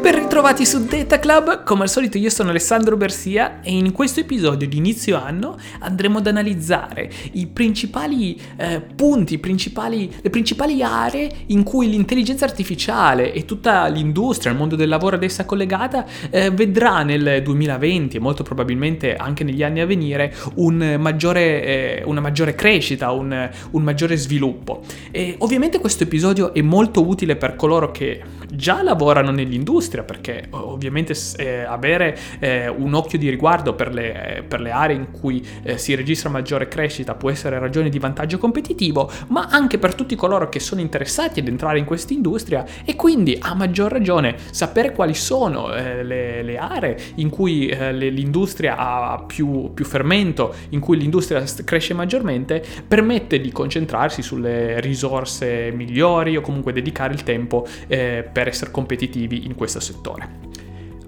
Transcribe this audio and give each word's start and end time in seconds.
Ben 0.00 0.14
ritrovati 0.14 0.64
su 0.64 0.86
Data 0.86 1.18
Club, 1.18 1.62
come 1.62 1.82
al 1.82 1.90
solito 1.90 2.16
io 2.16 2.30
sono 2.30 2.48
Alessandro 2.48 2.96
Bersia 2.96 3.60
e 3.60 3.72
in 3.72 3.92
questo 3.92 4.20
episodio 4.20 4.66
di 4.66 4.78
inizio 4.78 5.22
anno 5.22 5.58
andremo 5.80 6.18
ad 6.18 6.26
analizzare 6.26 7.10
i 7.32 7.46
principali 7.46 8.40
eh, 8.56 8.80
punti, 8.80 9.36
principali, 9.36 10.10
le 10.22 10.30
principali 10.30 10.82
aree 10.82 11.30
in 11.48 11.64
cui 11.64 11.90
l'intelligenza 11.90 12.46
artificiale 12.46 13.34
e 13.34 13.44
tutta 13.44 13.88
l'industria, 13.88 14.52
il 14.52 14.56
mondo 14.56 14.74
del 14.74 14.88
lavoro 14.88 15.16
ad 15.16 15.22
essa 15.22 15.44
collegata, 15.44 16.06
eh, 16.30 16.50
vedrà 16.50 17.02
nel 17.02 17.42
2020 17.42 18.16
e 18.16 18.20
molto 18.20 18.42
probabilmente 18.42 19.16
anche 19.16 19.44
negli 19.44 19.62
anni 19.62 19.80
a 19.80 19.86
venire 19.86 20.34
un 20.54 20.96
maggiore, 20.98 21.98
eh, 21.98 22.02
una 22.06 22.20
maggiore 22.20 22.54
crescita, 22.54 23.10
un, 23.10 23.50
un 23.72 23.82
maggiore 23.82 24.16
sviluppo. 24.16 24.80
E 25.10 25.34
ovviamente 25.40 25.78
questo 25.78 26.04
episodio 26.04 26.54
è 26.54 26.62
molto 26.62 27.06
utile 27.06 27.36
per 27.36 27.54
coloro 27.54 27.90
che 27.90 28.22
già 28.50 28.82
lavorano 28.82 29.30
nell'industria, 29.30 29.89
perché 29.98 30.46
ovviamente 30.50 31.14
eh, 31.36 31.62
avere 31.62 32.16
eh, 32.38 32.68
un 32.68 32.94
occhio 32.94 33.18
di 33.18 33.28
riguardo 33.28 33.74
per 33.74 33.92
le, 33.92 34.36
eh, 34.36 34.42
per 34.42 34.60
le 34.60 34.70
aree 34.70 34.96
in 34.96 35.10
cui 35.10 35.46
eh, 35.62 35.76
si 35.76 35.94
registra 35.94 36.30
maggiore 36.30 36.68
crescita 36.68 37.14
può 37.14 37.30
essere 37.30 37.58
ragione 37.58 37.88
di 37.88 37.98
vantaggio 37.98 38.38
competitivo, 38.38 39.10
ma 39.28 39.48
anche 39.50 39.78
per 39.78 39.94
tutti 39.94 40.14
coloro 40.14 40.48
che 40.48 40.60
sono 40.60 40.80
interessati 40.80 41.40
ad 41.40 41.48
entrare 41.48 41.78
in 41.78 41.84
questa 41.84 42.12
industria 42.12 42.64
e 42.84 42.94
quindi 42.94 43.36
a 43.40 43.54
maggior 43.54 43.90
ragione 43.90 44.36
sapere 44.50 44.92
quali 44.92 45.14
sono 45.14 45.74
eh, 45.74 46.04
le, 46.04 46.42
le, 46.42 46.56
aree 46.56 46.96
in 47.16 47.28
cui 47.28 47.68
eh, 47.68 47.92
le, 47.92 48.10
l'industria 48.10 48.76
ha 48.76 49.22
più, 49.26 49.72
più 49.74 49.84
fermento, 49.84 50.54
in 50.70 50.80
cui 50.80 50.96
l'industria 50.96 51.42
cresce 51.64 51.94
maggiormente, 51.94 52.64
permette 52.86 53.40
di 53.40 53.50
concentrarsi 53.50 54.22
sulle 54.22 54.80
risorse 54.80 55.72
migliori 55.74 56.36
o 56.36 56.40
comunque 56.40 56.72
dedicare 56.72 57.12
il 57.12 57.22
tempo 57.22 57.66
per 57.86 58.48
essere 58.48 58.70
competitivi 58.70 59.46
in 59.46 59.54
questo 59.54 59.79
settore. 59.80 60.49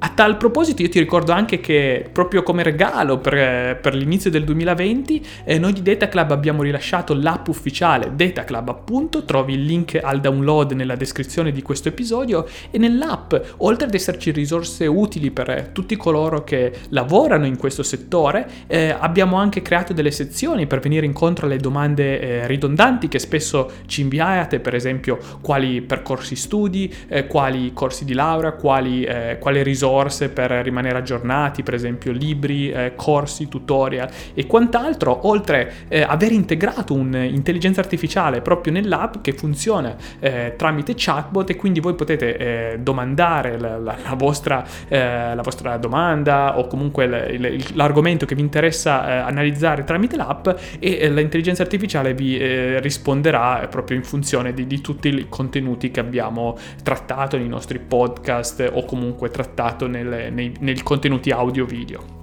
A 0.05 0.09
tal 0.09 0.37
proposito 0.37 0.83
io 0.83 0.89
ti 0.89 0.99
ricordo 0.99 1.31
anche 1.31 1.61
che 1.61 2.09
proprio 2.13 2.43
come 2.43 2.65
regalo 2.65 3.19
per, 3.19 3.79
per 3.81 3.95
l'inizio 3.95 4.31
del 4.31 4.43
2020 4.43 5.27
eh, 5.45 5.61
noi 5.61 5.73
di 5.73 5.81
Data 5.81 6.09
Club 6.09 6.33
abbiamo 6.33 6.63
rilasciato 6.63 7.15
l'app 7.15 7.47
ufficiale 7.47 8.11
Data 8.17 8.43
Club 8.43 8.69
appunto, 8.69 9.25
trovi 9.25 9.55
il 9.55 9.63
link 9.63 9.97
al 10.03 10.19
download 10.19 10.73
nella 10.73 10.97
descrizione 10.97 11.53
di 11.53 11.63
questo 11.63 11.87
episodio 11.87 12.49
e 12.73 12.79
nell'app 12.79 13.33
oltre 13.59 13.87
ad 13.87 13.95
esserci 13.95 14.33
risorse 14.33 14.87
utili 14.89 15.31
per 15.31 15.69
tutti 15.73 15.97
coloro 15.97 16.43
che 16.43 16.73
lavorano 16.89 17.47
in 17.47 17.57
questo 17.57 17.85
settore 17.85 18.49
eh, 18.67 18.97
abbiamo 18.99 19.37
anche 19.37 19.63
creato 19.63 19.93
delle 19.93 20.11
sezioni 20.11 20.67
per 20.67 20.81
venire 20.81 21.07
incontro 21.07 21.47
alle 21.47 21.59
domande 21.59 22.19
eh, 22.19 22.47
ridondanti 22.49 23.07
che 23.07 23.21
spesso 23.21 23.71
ci 23.87 24.01
inviate 24.01 24.59
per 24.59 24.75
esempio 24.75 25.17
quali 25.41 25.81
percorsi 25.81 26.35
studi, 26.35 26.93
eh, 27.07 27.29
quali 27.29 27.73
corsi 27.73 28.05
di 28.05 28.15
laurea, 28.15 28.51
quali, 28.55 29.05
eh, 29.05 29.37
quali 29.39 29.63
risorse 29.63 29.91
risorse 29.93 30.31
per 30.31 30.51
rimanere 30.51 30.99
aggiornati, 30.99 31.63
per 31.63 31.75
esempio 31.75 32.13
libri, 32.13 32.71
eh, 32.71 32.93
corsi, 32.97 33.49
tutorial 33.49 34.09
e 34.35 34.47
quant'altro, 34.47 35.27
oltre 35.29 35.73
eh, 35.89 36.03
aver 36.03 36.33
integrato 36.33 36.95
un'intelligenza 36.95 37.81
artificiale 37.81 38.41
proprio 38.41 38.73
nell'app 38.73 39.17
che 39.21 39.33
funziona 39.33 39.95
eh, 40.19 40.55
tramite 40.57 40.95
chatbot 40.97 41.51
e 41.51 41.57
quindi 41.57 41.81
voi 41.81 41.95
potete 41.95 42.37
eh, 42.37 42.79
domandare 42.81 43.59
la, 43.59 43.79
la, 43.79 43.97
la, 44.03 44.15
vostra, 44.15 44.65
eh, 44.89 45.35
la, 45.35 45.43
vostra, 45.43 45.77
domanda 45.77 46.59
o 46.59 46.67
comunque 46.67 47.07
l, 47.07 47.39
l, 47.39 47.65
l'argomento 47.75 48.25
che 48.25 48.35
vi 48.35 48.41
interessa 48.41 49.09
eh, 49.09 49.13
analizzare 49.19 49.85
tramite 49.85 50.17
l'app 50.17 50.49
e 50.79 51.09
l'intelligenza 51.11 51.63
artificiale 51.63 52.15
vi 52.15 52.81
risponderà 52.81 53.67
proprio 53.71 53.97
in 53.97 54.05
funzione 54.05 54.53
di, 54.53 54.67
di 54.67 54.81
tutti 54.81 55.09
i 55.09 55.27
contenuti 55.29 55.91
che 55.91 56.01
abbiamo 56.01 56.57
trattato 56.83 57.37
nei 57.37 57.49
nostri 57.49 57.79
podcast 57.79 58.71
o 58.73 58.85
comunque 58.85 59.31
trattato 59.31 59.82
utilizzato 59.83 59.87
nelle, 59.87 60.31
nei, 60.31 60.55
nei 60.61 60.81
contenuti 60.83 61.31
audio-video. 61.31 62.21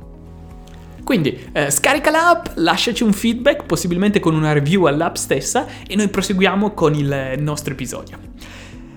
Quindi 1.04 1.38
eh, 1.54 1.72
scarica 1.72 2.12
l'app, 2.12 2.46
lasciaci 2.56 3.04
un 3.04 3.14
feedback, 3.14 3.66
possibilmente 3.66 4.20
con 4.20 4.36
una 4.36 4.54
review 4.54 4.84
all'app 4.86 5.16
stessa 5.16 5.66
e 5.88 5.96
noi 5.96 6.08
proseguiamo 6.08 6.72
con 6.72 6.94
il 6.94 7.36
nostro 7.40 7.74
episodio. 7.74 8.18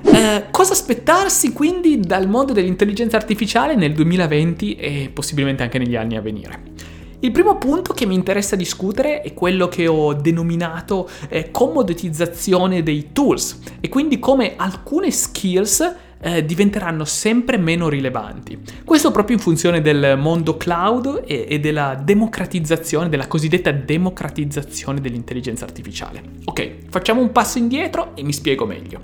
Eh, 0.05 0.47
cosa 0.51 0.73
aspettarsi 0.73 1.53
quindi 1.53 2.01
dal 2.01 2.29
mondo 2.29 2.53
dell'intelligenza 2.53 3.17
artificiale 3.17 3.75
nel 3.77 3.95
2020 3.95 4.75
e 4.75 5.11
possibilmente 5.13 5.63
anche 5.63 5.79
negli 5.79 5.97
anni 5.97 6.17
a 6.17 6.21
venire? 6.21 6.91
Il 7.21 7.31
primo 7.31 7.57
punto 7.57 7.95
che 7.95 8.05
mi 8.05 8.17
interessa 8.17 8.57
discutere 8.57 9.23
è 9.23 9.33
quello 9.33 9.69
che 9.69 9.87
ho 9.87 10.13
denominato 10.13 11.09
eh, 11.29 11.53
commoditizzazione 11.53 12.83
dei 12.83 13.11
tools 13.13 13.61
e 13.81 13.89
quindi 13.89 14.19
come 14.19 14.55
alcune 14.57 15.11
skills 15.13 15.95
eh, 16.23 16.45
diventeranno 16.45 17.05
sempre 17.05 17.59
meno 17.59 17.89
rilevanti. 17.89 18.59
Questo 18.85 19.11
proprio 19.11 19.37
in 19.37 19.43
funzione 19.43 19.81
del 19.81 20.17
mondo 20.19 20.57
cloud 20.57 21.25
e, 21.27 21.47
e 21.49 21.61
della 21.61 22.01
democratizzazione, 22.03 23.09
della 23.09 23.27
cosiddetta 23.27 23.73
democratizzazione 23.73 25.01
dell'intelligenza 25.01 25.65
artificiale. 25.65 26.23
Ok, 26.45 26.89
facciamo 26.89 27.21
un 27.21 27.33
passo 27.33 27.59
indietro 27.59 28.15
e 28.15 28.23
mi 28.23 28.33
spiego 28.33 28.65
meglio. 28.65 29.01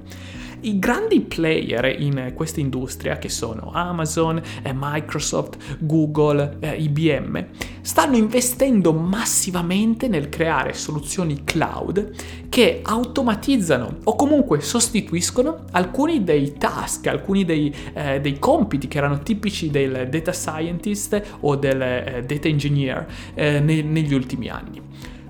I 0.61 0.79
grandi 0.81 1.21
player 1.21 2.01
in 2.01 2.33
questa 2.35 2.59
industria, 2.59 3.19
che 3.19 3.29
sono 3.29 3.71
Amazon, 3.73 4.43
eh, 4.63 4.73
Microsoft, 4.75 5.79
Google, 5.79 6.57
eh, 6.61 6.75
IBM, 6.75 7.47
stanno 7.81 8.17
investendo 8.17 8.93
massivamente 8.93 10.09
nel 10.09 10.29
creare 10.29 10.73
soluzioni 10.75 11.45
cloud 11.45 12.11
che 12.49 12.81
automatizzano 12.83 13.99
o 14.05 14.17
comunque 14.17 14.61
sostituiscono 14.61 15.65
alcuni 15.71 16.25
dei 16.25 16.55
task, 16.59 17.07
alcuni 17.07 17.45
dei, 17.45 17.73
eh, 17.95 18.21
dei 18.21 18.39
compiti 18.39 18.89
che 18.89 18.99
erano 18.99 19.21
tipici 19.21 19.71
del 19.71 20.09
data 20.11 20.33
scientist 20.33 21.39
o 21.41 21.55
del 21.55 21.81
eh, 21.81 22.25
data 22.27 22.49
engineer 22.49 23.07
eh, 23.35 23.61
ne- 23.61 23.83
negli 23.83 24.13
ultimi 24.13 24.49
anni. 24.49 24.83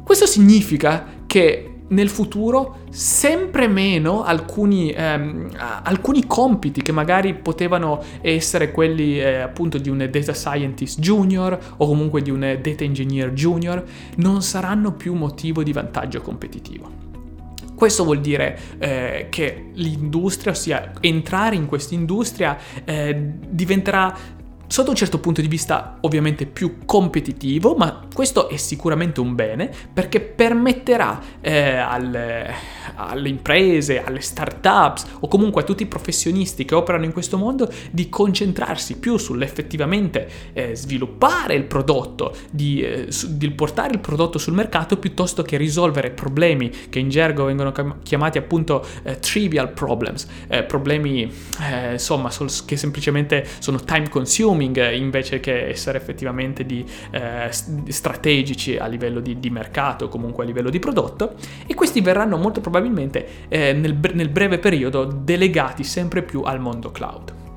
Questo 0.02 0.24
significa 0.24 1.06
che 1.26 1.77
nel 1.88 2.08
futuro 2.08 2.80
sempre 2.90 3.68
meno 3.68 4.22
alcuni, 4.22 4.90
ehm, 4.90 5.50
alcuni, 5.82 6.26
compiti 6.26 6.82
che 6.82 6.92
magari 6.92 7.34
potevano 7.34 8.02
essere 8.20 8.70
quelli 8.70 9.18
eh, 9.18 9.36
appunto 9.36 9.78
di 9.78 9.88
un 9.88 10.08
data 10.10 10.34
scientist 10.34 11.00
junior 11.00 11.58
o 11.76 11.86
comunque 11.86 12.22
di 12.22 12.30
un 12.30 12.58
data 12.60 12.84
engineer 12.84 13.32
junior 13.32 13.84
non 14.16 14.42
saranno 14.42 14.92
più 14.92 15.14
motivo 15.14 15.62
di 15.62 15.72
vantaggio 15.72 16.20
competitivo. 16.20 17.06
Questo 17.78 18.02
vuol 18.02 18.20
dire 18.20 18.58
eh, 18.78 19.26
che 19.30 19.70
l'industria, 19.74 20.50
ossia 20.50 20.94
entrare 21.00 21.54
in 21.54 21.66
questa 21.66 21.94
industria, 21.94 22.58
eh, 22.84 23.34
diventerà 23.48 24.12
sotto 24.68 24.90
un 24.90 24.96
certo 24.96 25.18
punto 25.18 25.40
di 25.40 25.48
vista 25.48 25.96
ovviamente 26.02 26.46
più 26.46 26.84
competitivo, 26.84 27.74
ma 27.74 28.06
questo 28.14 28.48
è 28.48 28.56
sicuramente 28.56 29.20
un 29.20 29.34
bene 29.34 29.70
perché 29.92 30.20
permetterà 30.20 31.20
eh, 31.40 31.76
alle, 31.76 32.52
alle, 32.96 33.28
imprese, 33.28 34.04
alle 34.04 34.20
start-ups 34.20 35.06
o 35.20 35.28
comunque 35.28 35.62
a 35.62 35.64
tutti 35.64 35.82
i 35.82 35.86
professionisti 35.86 36.64
che 36.64 36.74
operano 36.74 37.04
in 37.04 37.12
questo 37.12 37.38
mondo 37.38 37.70
di 37.90 38.08
concentrarsi 38.08 38.98
più 38.98 39.16
sull'effettivamente 39.16 40.28
eh, 40.52 40.76
sviluppare 40.76 41.54
il 41.54 41.64
prodotto, 41.64 42.34
di, 42.50 42.82
eh, 42.82 43.10
su, 43.10 43.36
di, 43.36 43.50
portare 43.50 43.92
il 43.92 44.00
prodotto 44.00 44.38
sul 44.38 44.52
mercato 44.52 44.98
piuttosto 44.98 45.42
che 45.42 45.56
risolvere 45.56 46.10
problemi 46.10 46.70
che 46.90 46.98
in 46.98 47.08
gergo 47.08 47.44
vengono 47.44 47.72
chiamati 48.02 48.36
appunto 48.36 48.84
eh, 49.02 49.18
trivial 49.18 49.72
problems, 49.72 50.26
eh, 50.48 50.62
problemi 50.62 51.32
eh, 51.62 51.92
insomma 51.92 52.30
che 52.66 52.76
semplicemente 52.76 53.46
sono 53.58 53.80
time 53.80 54.08
consuming 54.08 54.57
consuming 54.58 54.92
invece 54.92 55.40
che 55.40 55.68
essere 55.68 55.98
effettivamente 55.98 56.66
di, 56.66 56.84
eh, 57.12 57.48
strategici 57.88 58.76
a 58.76 58.86
livello 58.86 59.20
di, 59.20 59.38
di, 59.38 59.50
mercato 59.50 60.08
comunque 60.08 60.44
a 60.44 60.46
livello 60.46 60.70
di 60.70 60.78
prodotto 60.78 61.34
e 61.66 61.74
questi 61.74 62.00
verranno 62.00 62.36
molto 62.36 62.60
probabilmente 62.60 63.46
eh, 63.48 63.72
nel, 63.72 63.98
nel 64.12 64.28
breve 64.28 64.58
periodo 64.58 65.04
delegati 65.04 65.84
sempre 65.84 66.22
più 66.22 66.42
al 66.42 66.60
mondo 66.60 66.90
cloud. 66.90 67.47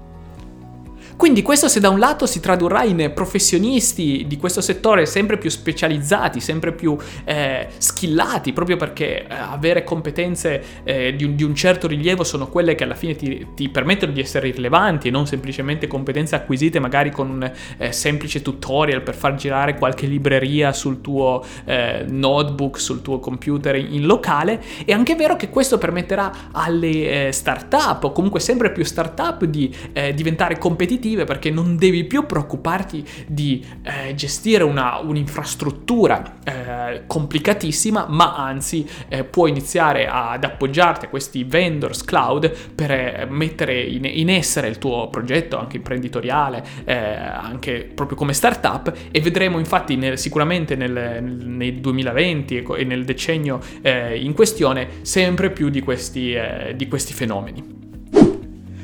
Quindi 1.21 1.44
questo 1.44 1.68
se 1.68 1.79
da 1.79 1.89
un 1.89 2.00
lato 2.00 2.25
si 2.25 2.39
tradurrà 2.39 2.83
in 2.83 3.12
professionisti 3.13 4.25
di 4.27 4.38
questo 4.38 4.59
settore 4.59 5.06
sempre 5.06 5.38
più 5.38 5.51
specializzati, 5.51 6.39
sempre 6.39 6.71
più 6.71 6.97
eh, 7.25 7.68
skillati, 7.77 8.53
proprio 8.53 8.75
perché 8.75 9.27
eh, 9.27 9.27
avere 9.29 9.83
competenze 9.83 10.81
eh, 10.83 11.15
di, 11.15 11.23
un, 11.23 11.35
di, 11.35 11.44
un, 11.44 11.53
certo 11.53 11.85
rilievo 11.85 12.23
sono 12.23 12.47
quelle 12.47 12.73
che 12.73 12.85
alla 12.85 12.95
fine 12.95 13.15
ti, 13.15 13.50
ti, 13.53 13.69
permettono 13.69 14.13
di 14.13 14.19
essere 14.19 14.50
rilevanti 14.50 15.09
e 15.09 15.12
non 15.12 15.27
semplicemente 15.27 15.85
competenze 15.85 16.35
acquisite 16.35 16.79
magari 16.79 17.12
con 17.12 17.29
un 17.29 17.51
eh, 17.77 17.91
semplice 17.91 18.41
tutorial 18.41 19.03
per 19.03 19.13
far 19.13 19.35
girare 19.35 19.77
qualche 19.77 20.07
libreria 20.07 20.73
sul 20.73 21.01
tuo 21.01 21.45
eh, 21.65 22.03
notebook, 22.07 22.79
sul 22.79 23.03
tuo 23.03 23.19
computer 23.19 23.75
in, 23.75 24.07
locale. 24.07 24.59
È 24.83 24.91
anche 24.91 25.13
vero 25.13 25.35
che 25.35 25.51
questo 25.51 25.77
permetterà 25.77 26.50
alle 26.51 27.27
eh, 27.27 27.31
startup 27.31 28.06
o 28.06 28.12
comunque 28.12 28.39
sempre 28.39 28.71
più 28.71 28.83
startup 28.83 29.45
di 29.45 29.89
diventare 30.15 30.57
competitivi 30.57 31.09
positive 31.12 31.25
perché 31.25 31.50
non 31.50 31.75
devi 31.75 32.06
più 32.06 32.25
preoccuparti 32.25 33.04
di 33.28 33.63
eh, 33.84 34.13
gestire 34.16 34.63
una, 34.63 35.00
un'infrastruttura 35.00 36.38
eh, 36.44 37.04
complicatissima, 37.08 38.08
ma 38.10 38.36
anzi 38.36 38.88
eh, 39.10 39.24
puoi 39.24 39.50
iniziare 39.50 40.08
ad 40.08 40.44
appoggiarti 40.44 41.06
a 41.06 41.10
questi 41.10 41.44
vendors 41.44 42.04
cloud 42.04 42.52
per 42.74 42.92
eh, 42.92 43.28
mettere 43.30 43.81
in, 43.81 44.06
in, 44.06 44.30
essere 44.30 44.68
il 44.68 44.78
tuo 44.78 45.10
progetto 45.10 45.58
anche 45.58 45.78
imprenditoriale, 45.78 46.63
eh, 46.86 46.94
anche 46.96 47.90
proprio 47.94 48.18
come 48.18 48.34
startup 48.34 48.94
e 49.12 49.19
vedremo 49.19 49.60
infatti 49.60 49.96
nel, 49.96 50.18
sicuramente 50.18 50.75
nel, 50.75 51.24
nel, 51.24 51.80
2020 51.81 52.66
e 52.78 52.84
nel 52.84 53.06
decennio 53.06 53.60
eh, 53.81 54.18
in 54.18 54.34
questione 54.34 54.88
sempre 55.02 55.52
più 55.52 55.69
di 55.69 55.81
questi, 55.81 56.36
di 56.75 56.88
questi 56.88 57.14
fenomeni. 57.14 57.81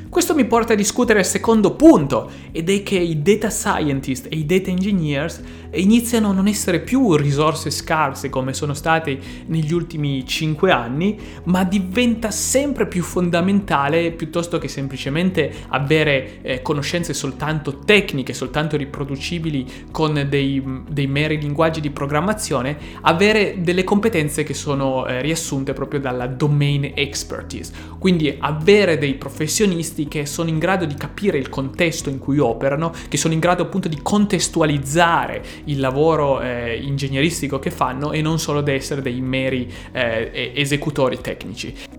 Questo 0.10 0.34
mi 0.34 0.46
porta 0.46 0.74
a 0.74 0.76
discutere 0.76 1.20
il 1.20 1.26
secondo 1.26 1.76
punto, 1.76 2.32
ed 2.52 2.70
è 2.70 2.82
che 2.82 2.98
i 2.98 3.22
data 3.22 3.50
scientist 3.50 4.28
e 4.30 4.38
i 4.38 4.46
data 4.46 4.70
engineers 4.70 5.42
iniziano 5.74 6.30
a 6.30 6.34
non 6.34 6.48
essere 6.48 6.80
più 6.80 7.16
risorse 7.16 7.70
scarse 7.70 8.30
come 8.30 8.54
sono 8.54 8.74
state 8.74 9.20
negli 9.48 9.74
ultimi 9.74 10.26
5 10.26 10.72
anni, 10.72 11.20
ma 11.44 11.66
diventa 11.66 12.32
sempre 12.32 12.88
più 12.88 13.04
fondamentale 13.04 14.12
piuttosto 14.12 14.58
che 14.58 14.70
semplicemente 14.70 15.54
avere 15.70 16.42
eh, 16.42 16.62
conoscenze 16.62 17.14
soltanto 17.14 17.80
tecniche, 17.80 18.34
soltanto 18.34 18.78
riproducibili 18.78 19.66
con 19.92 20.26
dei, 20.30 20.64
dei, 20.90 21.08
meri 21.08 21.40
linguaggi 21.40 21.82
di 21.82 21.92
programmazione, 21.92 22.78
avere 23.02 23.58
delle 23.60 23.84
competenze 23.84 24.44
che 24.44 24.54
sono 24.54 25.06
eh, 25.06 25.22
riassunte 25.22 25.74
proprio 25.74 26.00
dalla 26.00 26.28
domain 26.28 26.94
expertise. 26.96 27.74
Quindi 28.00 28.36
avere 28.40 28.98
dei 28.98 29.16
professionisti 29.16 29.97
che 30.06 30.26
sono 30.26 30.50
in 30.50 30.60
grado 30.60 30.86
di 30.86 30.96
capire 30.96 31.38
il 31.38 31.50
contesto 31.50 32.10
in 32.10 32.20
cui 32.20 32.38
operano, 32.38 32.94
che 33.08 33.18
sono 33.18 33.34
in 33.34 33.40
grado 33.40 33.64
appunto 33.64 33.88
di 33.88 34.00
contestualizzare 34.02 35.44
il 35.66 35.80
lavoro 35.80 36.42
eh, 36.42 36.78
ingegneristico 36.82 37.60
che 37.60 37.72
fanno 37.72 38.12
e 38.12 38.22
non 38.22 38.40
solo 38.40 38.62
di 38.62 38.72
essere 38.72 39.02
dei 39.02 39.22
meri 39.22 39.72
eh, 39.92 40.52
esecutori 40.56 41.20
tecnici. 41.22 41.97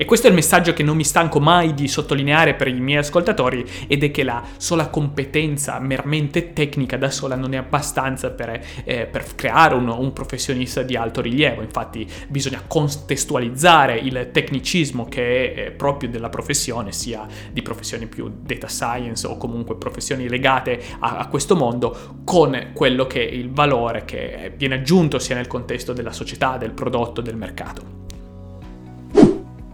E 0.00 0.06
questo 0.06 0.28
è 0.28 0.30
il 0.30 0.34
messaggio 0.34 0.72
che 0.72 0.82
non 0.82 0.96
mi 0.96 1.04
stanco 1.04 1.40
mai 1.40 1.74
di 1.74 1.86
sottolineare 1.86 2.54
per 2.54 2.68
i 2.68 2.80
miei 2.80 3.00
ascoltatori 3.00 3.62
ed 3.86 4.02
è 4.02 4.10
che 4.10 4.22
la 4.22 4.42
sola 4.56 4.88
competenza 4.88 5.78
meramente 5.78 6.54
tecnica 6.54 6.96
da 6.96 7.10
sola 7.10 7.36
non 7.36 7.52
è 7.52 7.58
abbastanza 7.58 8.30
per, 8.30 8.64
eh, 8.84 9.04
per 9.04 9.34
creare 9.34 9.74
un, 9.74 9.88
un, 9.88 10.14
professionista 10.14 10.82
di 10.82 10.96
alto 10.96 11.20
rilievo. 11.20 11.60
Infatti 11.60 12.10
bisogna 12.28 12.62
contestualizzare 12.66 13.98
il 13.98 14.30
tecnicismo 14.32 15.04
che 15.04 15.52
è 15.52 15.70
proprio 15.70 16.08
della 16.08 16.30
professione, 16.30 16.92
sia 16.92 17.26
di 17.52 17.60
professioni 17.60 18.06
più 18.06 18.32
data 18.40 18.68
science 18.68 19.26
o 19.26 19.36
comunque 19.36 19.76
professioni 19.76 20.30
legate 20.30 20.82
a, 21.00 21.18
a 21.18 21.26
questo 21.26 21.56
mondo, 21.56 22.22
con 22.24 22.70
quello 22.72 23.06
che 23.06 23.28
è 23.28 23.30
il 23.30 23.50
valore 23.50 24.06
che 24.06 24.50
viene 24.56 24.76
aggiunto 24.76 25.18
sia 25.18 25.34
nel 25.34 25.46
contesto 25.46 25.92
della 25.92 26.12
società, 26.12 26.56
del 26.56 26.72
prodotto, 26.72 27.20
del 27.20 27.36
mercato. 27.36 27.99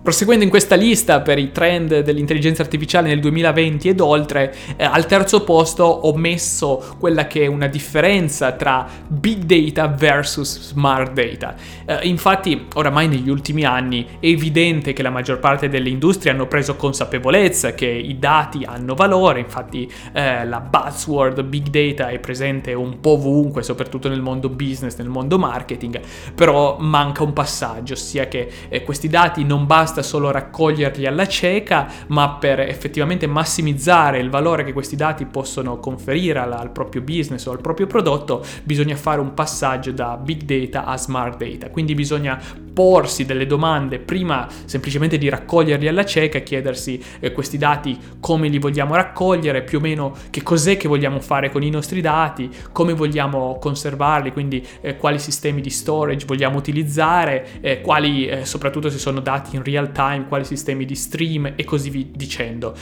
Proseguendo 0.06 0.44
in 0.44 0.50
questa 0.50 0.76
lista 0.76 1.20
per 1.20 1.36
i 1.36 1.50
trend 1.50 1.98
dell'intelligenza 1.98 2.62
artificiale 2.62 3.08
nel 3.08 3.18
2020 3.18 3.88
ed 3.88 3.98
oltre, 3.98 4.54
eh, 4.76 4.84
al 4.84 5.04
terzo 5.04 5.42
posto 5.42 5.82
ho 5.82 6.14
messo 6.16 6.94
quella 7.00 7.26
che 7.26 7.42
è 7.42 7.46
una 7.46 7.66
differenza 7.66 8.52
tra 8.52 8.86
big 9.04 9.42
data 9.42 9.88
versus 9.88 10.60
smart 10.60 11.12
data. 11.12 11.56
Eh, 11.84 12.06
infatti, 12.06 12.66
oramai 12.74 13.08
negli 13.08 13.28
ultimi 13.28 13.64
anni 13.64 14.06
è 14.20 14.26
evidente 14.26 14.92
che 14.92 15.02
la 15.02 15.10
maggior 15.10 15.40
parte 15.40 15.68
delle 15.68 15.88
industrie 15.88 16.30
hanno 16.30 16.46
preso 16.46 16.76
consapevolezza 16.76 17.74
che 17.74 17.88
i 17.88 18.16
dati 18.16 18.62
hanno 18.64 18.94
valore, 18.94 19.40
infatti 19.40 19.92
eh, 20.12 20.46
la 20.46 20.60
buzzword 20.60 21.42
big 21.42 21.66
data 21.66 22.10
è 22.10 22.20
presente 22.20 22.72
un 22.74 23.00
po' 23.00 23.14
ovunque, 23.14 23.64
soprattutto 23.64 24.08
nel 24.08 24.22
mondo 24.22 24.50
business, 24.50 24.96
nel 24.98 25.08
mondo 25.08 25.36
marketing, 25.36 25.98
però 26.32 26.76
manca 26.78 27.24
un 27.24 27.32
passaggio, 27.32 27.94
ossia 27.94 28.28
che 28.28 28.48
eh, 28.68 28.84
questi 28.84 29.08
dati 29.08 29.42
non 29.42 29.66
bastano 29.66 29.94
basta 29.96 30.02
solo 30.02 30.31
raccoglierli 30.31 31.06
alla 31.06 31.26
cieca, 31.26 31.90
ma 32.08 32.34
per 32.34 32.60
effettivamente 32.60 33.26
massimizzare 33.26 34.19
il 34.19 34.28
valore 34.28 34.64
che 34.64 34.72
questi 34.72 34.96
dati 34.96 35.25
possono 35.25 35.78
conferire 35.78 36.38
al, 36.40 36.52
al 36.52 36.70
proprio 36.70 37.00
business 37.02 37.46
o 37.46 37.52
al 37.52 37.60
proprio 37.60 37.87
prodotto, 37.87 38.44
bisogna 38.62 38.96
fare 38.96 39.20
un 39.20 39.32
passaggio 39.32 39.93
da 39.93 40.16
big 40.16 40.43
data 40.43 40.84
a 40.84 40.96
smart 40.96 41.43
data. 41.43 41.70
Quindi 41.70 41.94
bisogna 41.94 42.38
porsi 42.76 43.25
delle 43.25 43.46
domande 43.46 43.98
prima 43.98 44.46
semplicemente 44.66 45.16
di 45.16 45.31
raccoglierli 45.31 45.88
alla 45.88 46.04
cieca 46.04 46.37
e 46.37 46.42
chiedersi 46.42 47.02
eh, 47.20 47.32
questi 47.32 47.56
dati 47.56 47.99
come 48.20 48.49
li 48.49 48.58
vogliamo 48.58 48.94
raccogliere, 48.94 49.62
più 49.62 49.78
o 49.78 49.81
meno 49.81 50.14
che 50.28 50.42
cos'è 50.42 50.76
che 50.76 50.87
vogliamo 50.87 51.20
fare 51.20 51.50
con 51.50 51.62
i 51.62 51.70
nostri 51.70 52.02
dati, 52.02 52.50
come 52.72 52.92
vogliamo 52.92 53.56
conservarli, 53.58 54.31
quindi 54.31 54.66
eh, 54.82 54.99
quali 54.99 55.19
sistemi 55.19 55.62
di 55.62 55.70
storage 55.70 56.26
vogliamo 56.26 56.58
utilizzare, 56.58 57.60
eh, 57.62 57.81
quali 57.81 58.31
soprattutto 58.42 58.90
se 58.90 58.99
sono 58.99 59.20
dati 59.20 59.56
in 59.56 59.62
real 59.62 59.85
real 59.86 59.92
time, 59.92 60.26
quali 60.26 60.44
sistemi 60.44 60.84
di 60.84 60.94
stream 60.94 61.52
e 61.56 61.64
così 61.64 61.90
via 61.90 62.04
dicendo. 62.12 62.74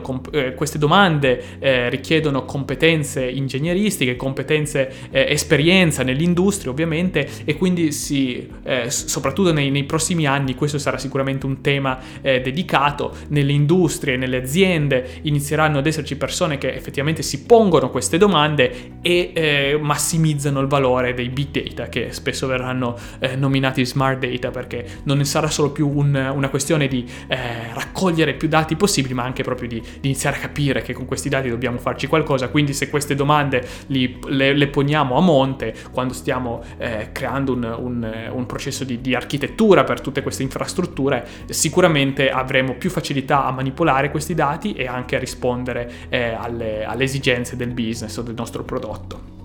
Comp- 0.00 0.34
eh, 0.34 0.54
queste 0.54 0.78
domande 0.78 1.58
eh, 1.58 1.88
richiedono 1.88 2.44
competenze 2.44 3.24
ingegneristiche, 3.24 4.16
competenze, 4.16 4.92
eh, 5.10 5.26
esperienza 5.28 6.02
nell'industria 6.02 6.70
ovviamente 6.70 7.28
e 7.44 7.56
quindi 7.56 7.92
si, 7.92 8.48
eh, 8.62 8.90
soprattutto 8.90 9.52
nei, 9.52 9.70
nei, 9.70 9.84
prossimi 9.84 10.26
anni 10.26 10.54
questo 10.54 10.78
sarà 10.78 10.98
sicuramente 10.98 11.46
un 11.46 11.60
tema 11.60 11.98
eh, 12.20 12.40
dedicato. 12.40 13.14
Nelle 13.28 13.52
industrie, 13.52 14.16
nelle 14.16 14.38
aziende 14.38 15.20
inizieranno 15.22 15.78
ad 15.78 15.86
esserci 15.86 16.16
persone 16.16 16.58
che 16.58 16.72
effettivamente 16.74 17.22
si 17.22 17.44
pongono 17.44 17.90
queste 17.90 18.18
domande 18.18 18.98
e 19.02 19.32
eh, 19.34 19.78
massimizzano 19.80 20.60
il 20.60 20.66
valore 20.66 21.14
dei 21.14 21.28
big 21.28 21.50
data 21.74 21.88
che 21.88 22.12
spesso 22.12 22.46
verranno 22.46 22.96
nominati 23.36 23.84
smart 23.84 24.24
data 24.24 24.50
perché 24.50 24.86
non 25.04 25.18
ne 25.18 25.24
sarà 25.24 25.48
solo 25.48 25.71
più 25.72 25.88
un, 25.88 26.14
una 26.14 26.48
questione 26.48 26.86
di 26.86 27.08
eh, 27.26 27.72
raccogliere 27.74 28.34
più 28.34 28.48
dati 28.48 28.76
possibili, 28.76 29.14
ma 29.14 29.24
anche 29.24 29.42
proprio 29.42 29.68
di, 29.68 29.80
di, 29.80 30.08
iniziare 30.08 30.36
a 30.36 30.40
capire 30.40 30.82
che 30.82 30.92
con 30.92 31.06
questi 31.06 31.28
dati 31.28 31.48
dobbiamo 31.48 31.78
farci 31.78 32.06
qualcosa. 32.06 32.48
Quindi 32.48 32.72
se 32.72 32.88
queste 32.90 33.14
domande 33.14 33.66
li, 33.86 34.18
le, 34.28 34.52
le, 34.54 34.68
poniamo 34.68 35.16
a 35.16 35.20
monte 35.20 35.74
quando 35.90 36.12
stiamo 36.12 36.62
eh, 36.78 37.10
creando 37.12 37.52
un, 37.52 37.76
un, 37.78 38.30
un 38.32 38.46
processo 38.46 38.84
di, 38.84 39.00
di, 39.00 39.14
architettura 39.14 39.84
per 39.84 40.00
tutte 40.00 40.22
queste 40.22 40.42
infrastrutture, 40.42 41.26
sicuramente 41.46 42.30
avremo 42.30 42.74
più 42.74 42.90
facilità 42.90 43.44
a 43.44 43.50
manipolare 43.50 44.10
questi 44.10 44.34
dati 44.34 44.72
e 44.72 44.86
anche 44.86 45.16
a 45.16 45.18
rispondere 45.18 45.90
eh, 46.08 46.32
alle, 46.32 46.84
alle 46.84 47.04
esigenze 47.04 47.56
del 47.56 47.72
business 47.72 48.16
o 48.16 48.22
del 48.22 48.34
nostro 48.34 48.62
prodotto. 48.62 49.41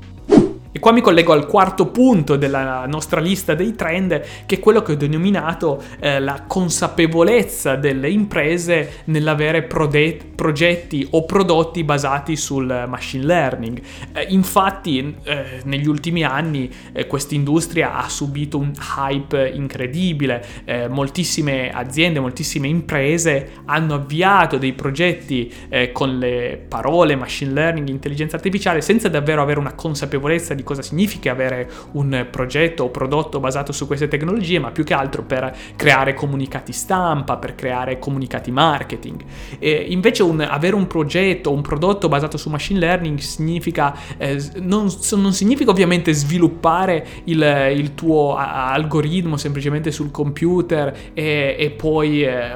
E 0.77 0.79
qua 0.79 0.91
mi 0.91 1.01
collego 1.01 1.33
al 1.33 1.47
quarto 1.47 1.87
punto 1.87 2.35
della 2.35 2.85
nostra 2.85 3.19
lista 3.19 3.55
dei 3.55 3.73
trend, 3.73 4.21
che 4.45 4.57
è 4.57 4.59
quello 4.59 4.83
che 4.83 4.91
ho 4.91 4.95
denominato 4.95 5.81
eh, 5.99 6.19
la 6.19 6.43
consapevolezza 6.45 7.75
delle 7.75 8.11
imprese 8.11 9.01
nell'avere 9.05 9.63
prode- 9.63 10.19
progetti 10.35 11.07
o 11.09 11.25
prodotti 11.25 11.83
basati 11.83 12.35
sul 12.35 12.85
machine 12.87 13.25
learning. 13.25 13.81
Eh, 14.13 14.27
infatti, 14.29 15.15
eh, 15.23 15.61
negli 15.63 15.87
ultimi 15.87 16.23
anni 16.23 16.69
eh, 16.93 17.07
questa 17.07 17.33
industria 17.33 17.95
ha 17.95 18.07
subito 18.07 18.59
un 18.59 18.71
hype 18.99 19.49
incredibile. 19.49 20.45
Eh, 20.63 20.87
moltissime 20.87 21.71
aziende, 21.71 22.19
moltissime 22.19 22.67
imprese 22.67 23.53
hanno 23.65 23.95
avviato 23.95 24.59
dei 24.59 24.73
progetti 24.73 25.51
eh, 25.69 25.91
con 25.91 26.19
le 26.19 26.63
parole 26.67 27.15
machine 27.15 27.51
learning, 27.51 27.89
intelligenza 27.89 28.35
artificiale, 28.35 28.81
senza 28.81 29.09
davvero 29.09 29.41
avere 29.41 29.57
una 29.57 29.73
consapevolezza 29.73 30.53
di 30.53 30.65
cosa 30.67 30.81
significa 30.81 31.31
avere 31.31 31.69
un 31.93 32.27
progetto 32.29 32.83
o 32.83 32.89
prodotto 32.89 33.39
basato 33.39 33.71
su 33.71 33.87
queste 33.87 34.07
tecnologie, 34.07 34.59
ma 34.59 34.71
più 34.71 34.83
che 34.83 34.93
altro 34.93 35.23
per 35.23 35.55
creare 35.75 36.13
comunicati 36.13 36.73
stampa, 36.73 37.37
per 37.37 37.55
creare 37.55 37.97
comunicati 37.97 38.51
marketing. 38.51 39.23
E 39.57 39.87
invece 39.89 40.23
un, 40.23 40.41
avere 40.41 40.75
un 40.75 40.85
progetto 40.85 41.49
o 41.49 41.53
un 41.53 41.61
prodotto 41.61 42.07
basato 42.09 42.37
su 42.37 42.49
machine 42.49 42.79
learning 42.79 43.17
significa, 43.19 43.95
eh, 44.17 44.41
non, 44.57 44.91
non, 45.11 45.33
significa 45.33 45.71
ovviamente 45.71 46.13
sviluppare 46.13 47.05
il, 47.25 47.71
il, 47.75 47.95
tuo 47.95 48.35
algoritmo 48.35 49.37
semplicemente 49.37 49.91
sul 49.91 50.11
computer 50.11 50.95
e, 51.13 51.55
e 51.57 51.71
poi 51.71 52.23
eh, 52.23 52.55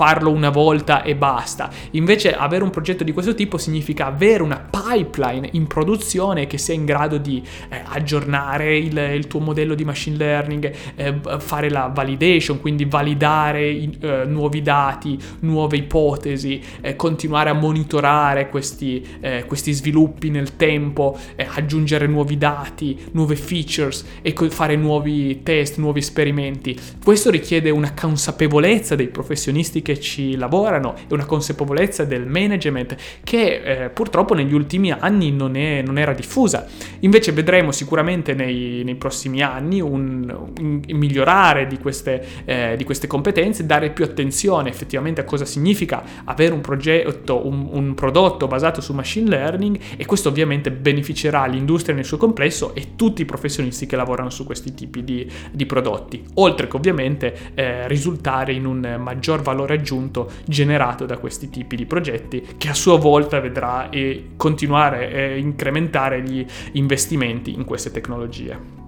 farlo 0.00 0.30
una 0.30 0.48
volta 0.48 1.02
e 1.02 1.14
basta. 1.14 1.68
Invece 1.90 2.34
avere 2.34 2.64
un 2.64 2.70
progetto 2.70 3.04
di 3.04 3.12
questo 3.12 3.34
tipo 3.34 3.58
significa 3.58 4.06
avere 4.06 4.42
una 4.42 4.56
pipeline 4.70 5.46
in 5.52 5.66
produzione 5.66 6.46
che 6.46 6.56
sia 6.56 6.72
in 6.72 6.86
grado 6.86 7.18
di 7.18 7.42
eh, 7.68 7.82
aggiornare 7.84 8.78
il, 8.78 8.96
il, 8.96 9.26
tuo 9.26 9.40
modello 9.40 9.74
di 9.74 9.84
machine 9.84 10.16
learning, 10.16 10.72
eh, 10.94 11.20
fare 11.36 11.68
la 11.68 11.92
validation, 11.94 12.62
quindi 12.62 12.86
validare 12.86 13.68
i, 13.68 13.94
eh, 14.00 14.24
nuovi 14.24 14.62
dati, 14.62 15.18
nuove 15.40 15.76
ipotesi, 15.76 16.62
eh, 16.80 16.96
continuare 16.96 17.50
a 17.50 17.52
monitorare 17.52 18.48
questi, 18.48 19.06
eh, 19.20 19.44
questi, 19.46 19.72
sviluppi 19.72 20.30
nel 20.30 20.56
tempo, 20.56 21.18
eh, 21.36 21.46
aggiungere 21.46 22.06
nuovi 22.06 22.38
dati, 22.38 22.98
nuove 23.12 23.36
features 23.36 24.06
e 24.22 24.34
fare 24.48 24.76
nuovi 24.76 25.42
test, 25.42 25.76
nuovi 25.76 25.98
esperimenti. 25.98 26.74
Questo 27.04 27.30
richiede 27.30 27.68
una 27.68 27.92
consapevolezza 27.92 28.96
dei 28.96 29.08
professionisti 29.08 29.82
che 29.82 29.88
ci 29.98 30.36
lavorano 30.36 30.94
e 30.94 31.14
una 31.14 31.24
consapevolezza 31.24 32.04
del 32.04 32.26
management 32.26 32.96
che 33.24 33.84
eh, 33.84 33.88
purtroppo 33.90 34.34
negli 34.34 34.54
ultimi 34.54 34.90
anni 34.92 35.32
non, 35.32 35.56
è, 35.56 35.82
non, 35.82 35.98
era 35.98 36.12
diffusa. 36.12 36.66
Invece 37.00 37.32
vedremo 37.32 37.72
sicuramente 37.72 38.34
nei, 38.34 38.82
nei 38.84 38.94
prossimi 38.94 39.42
anni 39.42 39.80
un, 39.80 40.50
un 40.58 40.80
migliorare 40.88 41.66
di 41.66 41.78
queste, 41.78 42.24
eh, 42.44 42.74
di 42.76 42.84
queste, 42.84 43.06
competenze, 43.06 43.66
dare 43.66 43.90
più 43.90 44.04
attenzione 44.04 44.68
effettivamente 44.68 45.20
a 45.20 45.24
cosa 45.24 45.44
significa 45.44 46.02
avere 46.24 46.52
un 46.52 46.60
progetto, 46.60 47.46
un, 47.46 47.68
un 47.70 47.94
prodotto 47.94 48.46
basato 48.46 48.80
su 48.80 48.92
machine 48.92 49.28
learning 49.28 49.78
e 49.96 50.06
questo 50.06 50.28
ovviamente 50.28 50.70
beneficerà 50.70 51.46
l'industria 51.46 51.94
nel 51.94 52.04
suo 52.04 52.16
complesso 52.16 52.74
e 52.74 52.96
tutti 52.96 53.22
i 53.22 53.24
professionisti 53.24 53.86
che 53.86 53.96
lavorano 53.96 54.30
su 54.30 54.44
questi 54.44 54.74
tipi 54.74 55.04
di, 55.04 55.30
di 55.50 55.66
prodotti, 55.66 56.22
oltre 56.34 56.68
che 56.68 56.76
ovviamente 56.76 57.52
eh, 57.54 57.88
risultare 57.88 58.52
in 58.52 58.66
un 58.66 58.96
maggior 58.98 59.42
valore 59.42 59.69
aggiunto 59.72 60.30
generato 60.44 61.06
da 61.06 61.18
questi 61.18 61.48
tipi 61.48 61.76
di 61.76 61.86
progetti 61.86 62.54
che 62.56 62.68
a 62.68 62.74
sua 62.74 62.98
volta 62.98 63.40
vedrà 63.40 63.90
e 63.90 64.30
continuare 64.36 65.32
a 65.32 65.36
incrementare 65.36 66.22
gli 66.22 66.44
investimenti 66.72 67.52
in 67.52 67.64
queste 67.64 67.90
tecnologie. 67.90 68.78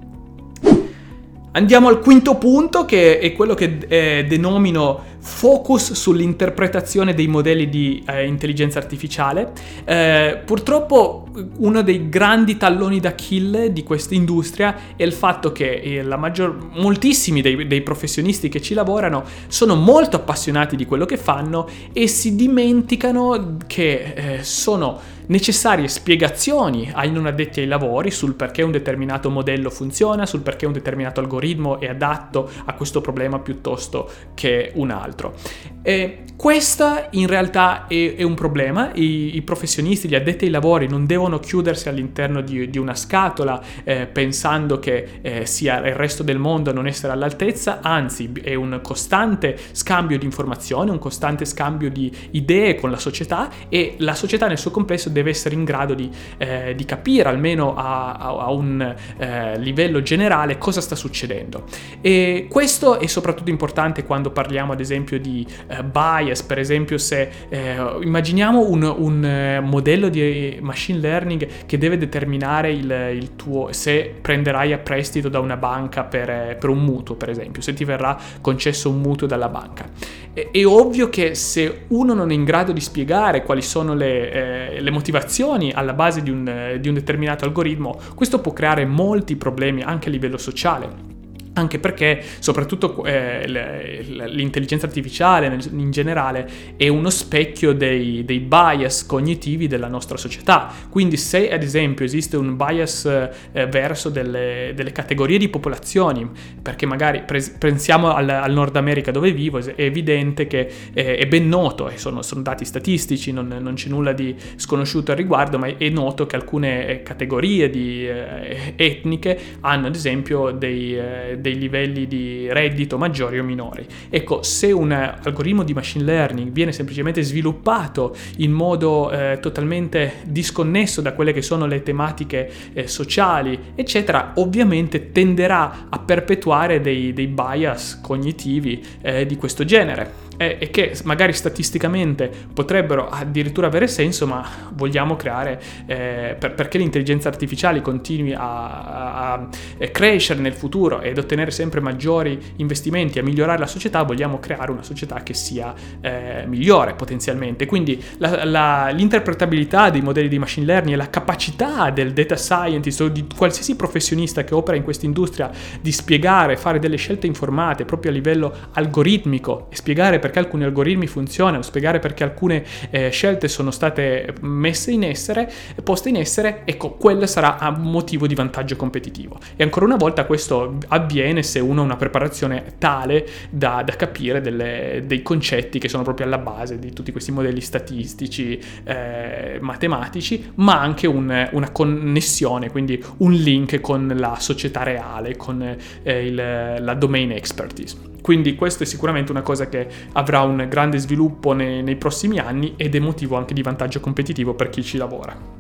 Andiamo 1.55 1.89
al 1.89 2.01
quinto 2.01 2.37
punto 2.37 2.87
che 2.87 3.19
è 3.19 3.33
quello 3.35 3.53
che 3.53 3.79
eh, 3.87 4.25
denomino 4.27 5.05
focus 5.23 5.93
sull'interpretazione 5.93 7.15
dei 7.15 7.29
modelli 7.29 7.69
di 7.69 8.03
eh, 8.07 8.27
intelligenza 8.27 8.81
artificiale. 8.81 9.53
Eh, 9.85 10.43
purtroppo 10.45 11.29
uno 11.59 11.83
dei 11.83 12.09
grandi 12.09 12.57
talloni 12.57 12.99
d'Achille 12.99 13.73
di 13.73 13.85
questa 13.85 14.15
industria 14.15 14.77
è 14.97 15.05
il 15.05 15.13
fatto 15.13 15.53
che 15.53 15.75
eh, 15.75 16.03
maggior, 16.03 16.71
moltissimi 16.75 17.41
dei, 17.41 17.67
dei, 17.67 17.83
professionisti 17.83 18.49
che 18.49 18.61
ci 18.61 18.75
lavorano 18.75 19.25
sono 19.47 19.77
molto 19.77 20.17
appassionati 20.17 20.77
di 20.77 20.85
quello 20.87 21.07
che 21.07 21.17
fanno 21.17 21.69
e 21.93 22.09
si 22.09 22.35
dimenticano 22.35 23.57
che 23.67 24.13
eh, 24.15 24.43
sono 24.43 25.21
necessarie 25.27 25.89
spiegazioni 25.89 26.91
ai 26.93 27.11
non 27.11 27.27
addetti 27.27 27.61
ai 27.61 27.67
lavori 27.67 28.11
sul 28.11 28.35
perché 28.35 28.63
un 28.63 28.71
determinato 28.71 29.31
modello 29.31 29.71
funziona, 29.71 30.27
sul 30.27 30.41
perché 30.41 30.67
un 30.67 30.73
determinato 30.73 31.21
algoritmo 31.21 31.81
è 31.81 31.89
adatto 31.89 32.51
a 32.65 32.75
questo 32.75 33.01
problema 33.01 33.39
piuttosto 33.39 34.11
che 34.35 34.73
un 34.75 34.91
altro. 34.91 35.12
altro 35.13 35.35
E 35.83 36.23
questo 36.43 37.07
in 37.11 37.29
realtà 37.29 37.87
è, 37.87 38.17
è 38.17 38.23
un 38.25 38.35
problema, 38.35 38.91
I, 38.95 39.37
I, 39.37 39.43
professionisti, 39.43 40.09
gli 40.09 40.17
addetti 40.17 40.47
ai 40.47 40.51
lavori 40.51 40.89
non 40.89 41.07
devono 41.07 41.39
chiudersi 41.39 41.89
all'interno 41.89 42.41
di, 42.41 42.69
di 42.69 42.79
una 42.79 42.97
scatola 42.97 43.63
eh, 43.85 44.07
pensando 44.07 44.81
che 44.81 45.21
eh, 45.23 45.47
sia 45.47 45.79
il 45.87 45.95
resto 45.95 46.25
del 46.25 46.39
mondo 46.39 46.71
a 46.71 46.73
non 46.73 46.89
essere 46.89 47.13
all'altezza, 47.13 47.79
anzi 47.81 48.33
è 48.43 48.55
un 48.55 48.81
costante 48.83 49.57
scambio 49.71 50.19
di 50.19 50.25
informazioni, 50.25 50.91
un 50.91 50.99
costante 50.99 51.45
scambio 51.45 51.91
di 51.91 52.13
idee 52.33 52.75
con 52.75 52.91
la 52.91 52.99
società 52.99 53.49
e 53.69 53.95
la 53.99 54.17
società 54.17 54.49
nel 54.49 54.59
suo 54.59 54.73
complesso 54.73 55.11
deve 55.11 55.31
essere 55.31 55.55
in 55.55 55.63
grado 55.63 55.95
di, 55.95 56.11
eh, 56.39 56.75
di 56.75 56.85
capire 56.85 57.29
almeno 57.29 57.77
a, 57.77 58.15
a, 58.15 58.27
a 58.27 58.51
un 58.51 58.95
eh, 59.17 59.59
livello 59.61 60.03
generale 60.03 60.59
cosa 60.59 60.81
sta 60.81 60.97
succedendo. 60.97 61.67
E 62.01 62.49
questo 62.51 62.99
è 62.99 63.07
soprattutto 63.07 63.51
importante 63.51 64.05
quando 64.05 64.33
parliamo 64.33 64.73
ad 64.73 64.81
esempio 64.81 65.21
di 65.21 65.47
eh, 65.73 65.83
bias 65.83 66.43
per 66.43 66.59
esempio 66.59 66.99
se 66.99 67.31
eh, 67.49 67.77
immaginiamo 68.03 68.69
un, 68.69 68.83
un, 68.83 69.25
eh, 69.25 69.61
modello 69.61 70.09
di 70.09 70.59
machine 70.61 70.99
learning 70.99 71.49
che 71.67 71.79
deve 71.79 71.97
determinare 71.97 72.73
il, 72.73 72.91
il, 73.15 73.37
tuo, 73.37 73.73
se 73.73 74.15
prenderai 74.21 74.73
a 74.73 74.79
prestito 74.79 75.29
da 75.29 75.39
una 75.39 75.57
banca 75.57 76.05
per, 76.05 76.29
eh, 76.29 76.57
per, 76.59 76.69
un 76.69 76.79
mutuo, 76.79 77.15
per 77.15 77.31
esempio, 77.31 77.63
se 77.63 77.73
ti 77.73 77.85
verrà 77.85 78.19
concesso 78.41 78.91
un 78.91 79.01
mutuo 79.01 79.27
dalla 79.27 79.49
banca. 79.49 79.89
È, 80.33 80.49
è 80.51 80.67
ovvio 80.67 81.09
che 81.09 81.35
se 81.35 81.85
uno 81.89 82.13
non 82.15 82.31
è 82.31 82.35
in 82.35 82.45
grado 82.45 82.73
di 82.73 82.81
spiegare 82.81 83.43
quali 83.43 83.63
sono 83.63 83.95
le, 83.95 84.31
eh, 84.77 84.81
le 84.81 84.91
motivazioni 84.91 85.73
alla 85.73 85.95
base 85.95 86.23
di 86.23 86.31
un, 86.31 86.77
di 86.81 86.89
un 86.89 86.95
determinato 86.95 87.45
algoritmo, 87.45 87.99
questo 88.15 88.41
può 88.41 88.53
creare 88.53 88.85
molti 88.85 89.37
problemi 89.37 89.83
anche 89.83 90.09
a 90.09 90.13
livello 90.13 90.39
sociale 90.39 91.12
anche 91.55 91.79
perché 91.79 92.23
soprattutto 92.39 93.05
eh, 93.05 93.47
l'intelligenza 93.47 94.87
artificiale 94.87 95.59
in 95.71 95.91
generale 95.91 96.49
è 96.77 96.89
uno 96.89 97.11
specchio 97.11 97.73
dei, 97.73 98.25
dei, 98.25 98.41
bias 98.41 99.05
cognitivi 99.07 99.67
della 99.67 99.89
nostra 99.89 100.17
società. 100.17 100.73
Quindi 100.89 101.17
se 101.17 101.51
ad 101.51 101.63
esempio 101.63 102.05
esiste 102.05 102.37
un 102.37 102.57
bias 102.57 103.05
eh, 103.05 103.67
verso 103.67 104.09
delle, 104.09 104.73
delle, 104.75 104.93
categorie 104.93 105.39
di 105.39 105.49
popolazioni, 105.49 106.29
perché 106.61 106.87
magari 106.87 107.23
pre- 107.27 107.55
pensiamo 107.59 108.15
al, 108.15 108.29
al, 108.29 108.53
Nord 108.53 108.77
America 108.77 109.11
dove 109.11 109.33
vivo, 109.33 109.59
è 109.59 109.75
evidente 109.77 110.47
che 110.47 110.71
eh, 110.93 111.17
è 111.17 111.27
ben 111.27 111.49
noto, 111.49 111.91
sono, 111.97 112.23
sono 112.23 112.43
dati 112.43 112.65
statistici, 112.65 113.33
non, 113.33 113.47
non, 113.61 113.75
c'è 113.75 113.89
nulla 113.89 114.13
di 114.13 114.35
sconosciuto 114.57 115.11
al 115.13 115.19
riguardo, 115.19 115.59
ma 115.59 115.67
è 115.77 115.89
noto 115.89 116.27
che 116.27 116.37
alcune 116.37 116.87
eh, 116.87 117.03
categorie 117.03 117.69
di, 117.69 118.07
eh, 118.07 118.75
etniche 118.77 119.39
hanno 119.61 119.87
ad 119.87 119.95
esempio 119.95 120.51
dei 120.51 120.97
eh, 120.97 121.39
dei 121.43 121.59
livelli 121.59 122.07
di 122.07 122.51
reddito 122.51 122.97
maggiori 122.97 123.39
o 123.39 123.45
minori. 123.45 123.87
Ecco, 124.09 124.43
se 124.43 124.73
un 124.73 124.93
algoritmo 124.93 125.63
di 125.63 125.75
machine 125.75 126.05
learning 126.05 126.51
viene 126.51 126.73
semplicemente 126.73 127.21
sviluppato 127.21 128.17
in 128.39 128.53
modo 128.53 129.11
eh, 129.11 129.39
totalmente 129.43 130.21
disconnesso 130.25 131.03
da 131.03 131.13
quelle 131.13 131.35
che 131.35 131.43
sono 131.43 131.67
le 131.67 131.83
tematiche 131.83 132.51
eh, 132.73 132.87
sociali, 132.87 133.59
eccetera, 133.75 134.33
ovviamente 134.37 135.13
tenderà 135.13 135.89
a 135.91 135.99
perpetuare 135.99 136.81
dei, 136.81 137.13
dei 137.13 137.27
bias 137.27 138.01
cognitivi 138.01 138.83
eh, 139.03 139.27
di 139.27 139.37
questo 139.37 139.65
genere 139.67 140.31
e, 140.43 140.57
e 140.59 140.71
che 140.71 140.99
magari 141.05 141.33
statisticamente 141.33 142.31
potrebbero 142.53 143.09
addirittura 143.09 143.67
avere 143.69 143.87
senso, 143.87 144.27
ma 144.27 144.45
vogliamo 144.73 145.17
creare, 145.17 145.61
eh, 145.87 146.37
per, 146.39 146.55
perché 146.55 146.79
l'intelligenza 146.79 147.29
artificiale 147.29 147.81
continui 147.81 148.33
a, 148.33 148.41
a, 148.41 149.33
a, 149.33 149.49
crescere 149.91 150.41
nel 150.41 150.55
futuro 150.55 151.01
ed 151.01 151.19
ottenere 151.19 151.51
sempre 151.51 151.81
maggiori 151.81 152.39
investimenti, 152.57 153.19
a 153.19 153.23
migliorare 153.23 153.59
la 153.59 153.67
società, 153.67 154.03
vogliamo 154.03 154.39
creare 154.39 154.71
una 154.71 154.83
società 154.83 155.23
che 155.23 155.35
sia 155.35 155.75
eh, 156.01 156.45
migliore 156.47 156.95
potenzialmente. 156.95 157.67
Quindi 157.67 158.03
la, 158.19 158.45
la, 158.45 158.89
l'interpretabilità 158.91 159.91
dei 159.91 160.01
modelli 160.01 160.29
di 160.29 160.39
machine 160.39 160.67
learning 160.67 160.95
e 160.95 160.97
la 160.97 161.11
capacità 161.11 161.91
del 161.91 162.13
data 162.13 162.37
scientist 162.37 163.01
o 163.01 163.09
di 163.09 163.27
qualsiasi 163.35 163.77
professionista 163.77 164.45
che 164.45 164.55
opera 164.55 164.77
in 164.77 164.83
questa 164.83 165.07
industria 165.07 165.51
di 165.81 165.93
spiegare, 165.93 166.57
fare 166.57 166.79
delle 166.79 166.97
scelte 166.97 167.27
informate 167.27 167.85
proprio 167.85 168.11
a 168.11 168.15
livello 168.15 168.55
algoritmico 168.73 169.67
e 169.71 169.77
spiegare 169.77 170.19
perché 170.19 170.32
alcuni 170.39 170.65
algoritmi 170.65 171.07
funzionano, 171.07 171.63
spiegare 171.63 171.99
perché 171.99 172.25
alcune 172.25 172.65
eh, 172.91 173.11
scelte 173.11 173.49
sono 173.49 173.71
state 173.71 174.35
messe 174.41 174.91
in 174.91 175.05
essere, 175.05 175.51
poste 175.83 176.09
in 176.09 176.17
essere, 176.17 176.63
ecco, 176.65 176.93
quello 176.93 177.27
sarà 177.27 177.59
un 177.77 177.91
motivo 177.91 178.27
di 178.27 178.35
vantaggio 178.35 178.77
competitivo. 178.77 179.39
E 179.57 179.63
ancora 179.63 179.87
una 179.87 179.97
volta 179.97 180.25
questo 180.25 180.79
avviene 180.89 181.43
se 181.43 181.61
uno 181.61 181.81
ha 181.81 181.85
una 181.85 181.97
preparazione 181.97 182.75
tale 182.79 183.27
da, 183.51 183.83
da 183.85 183.95
capire 183.97 184.41
delle, 184.41 185.03
dei 185.07 185.23
concetti 185.23 185.79
che 185.79 185.89
sono 185.89 186.03
proprio 186.03 186.27
alla 186.27 186.39
base 186.39 186.79
di 186.79 186.93
tutti 186.93 187.13
questi 187.13 187.33
modelli 187.33 187.61
statistici, 187.61 188.61
eh, 188.85 189.59
matematici, 189.61 190.53
ma 190.57 190.81
anche 190.81 191.07
un, 191.07 191.49
una 191.53 191.71
connessione, 191.71 192.71
quindi 192.71 193.03
un 193.19 193.33
link 193.33 193.81
con 193.81 194.13
la 194.17 194.37
società 194.39 194.83
reale, 194.83 195.37
con 195.37 195.63
eh, 196.03 196.27
il, 196.27 196.35
la 196.35 196.95
domain 196.95 197.33
expertise. 197.33 198.12
Quindi 198.23 198.55
questo 198.55 198.85
è 198.85 198.87
sicuramente 198.87 199.33
una 199.33 199.43
cosa 199.43 199.69
che 199.69 199.87
avrà 200.13 200.41
un 200.41 200.67
grande 200.71 200.97
sviluppo 200.99 201.53
nei, 201.53 201.83
nei 201.83 201.97
prossimi 201.97 202.39
anni 202.39 202.75
ed 202.77 202.95
è 202.95 202.99
motivo 203.01 203.37
anche 203.37 203.53
di 203.53 203.63
vantaggio 203.63 204.01
competitivo 204.01 204.55
per 204.55 204.71
chi 204.71 204.83
ci 204.83 204.97
lavora. 204.97 205.52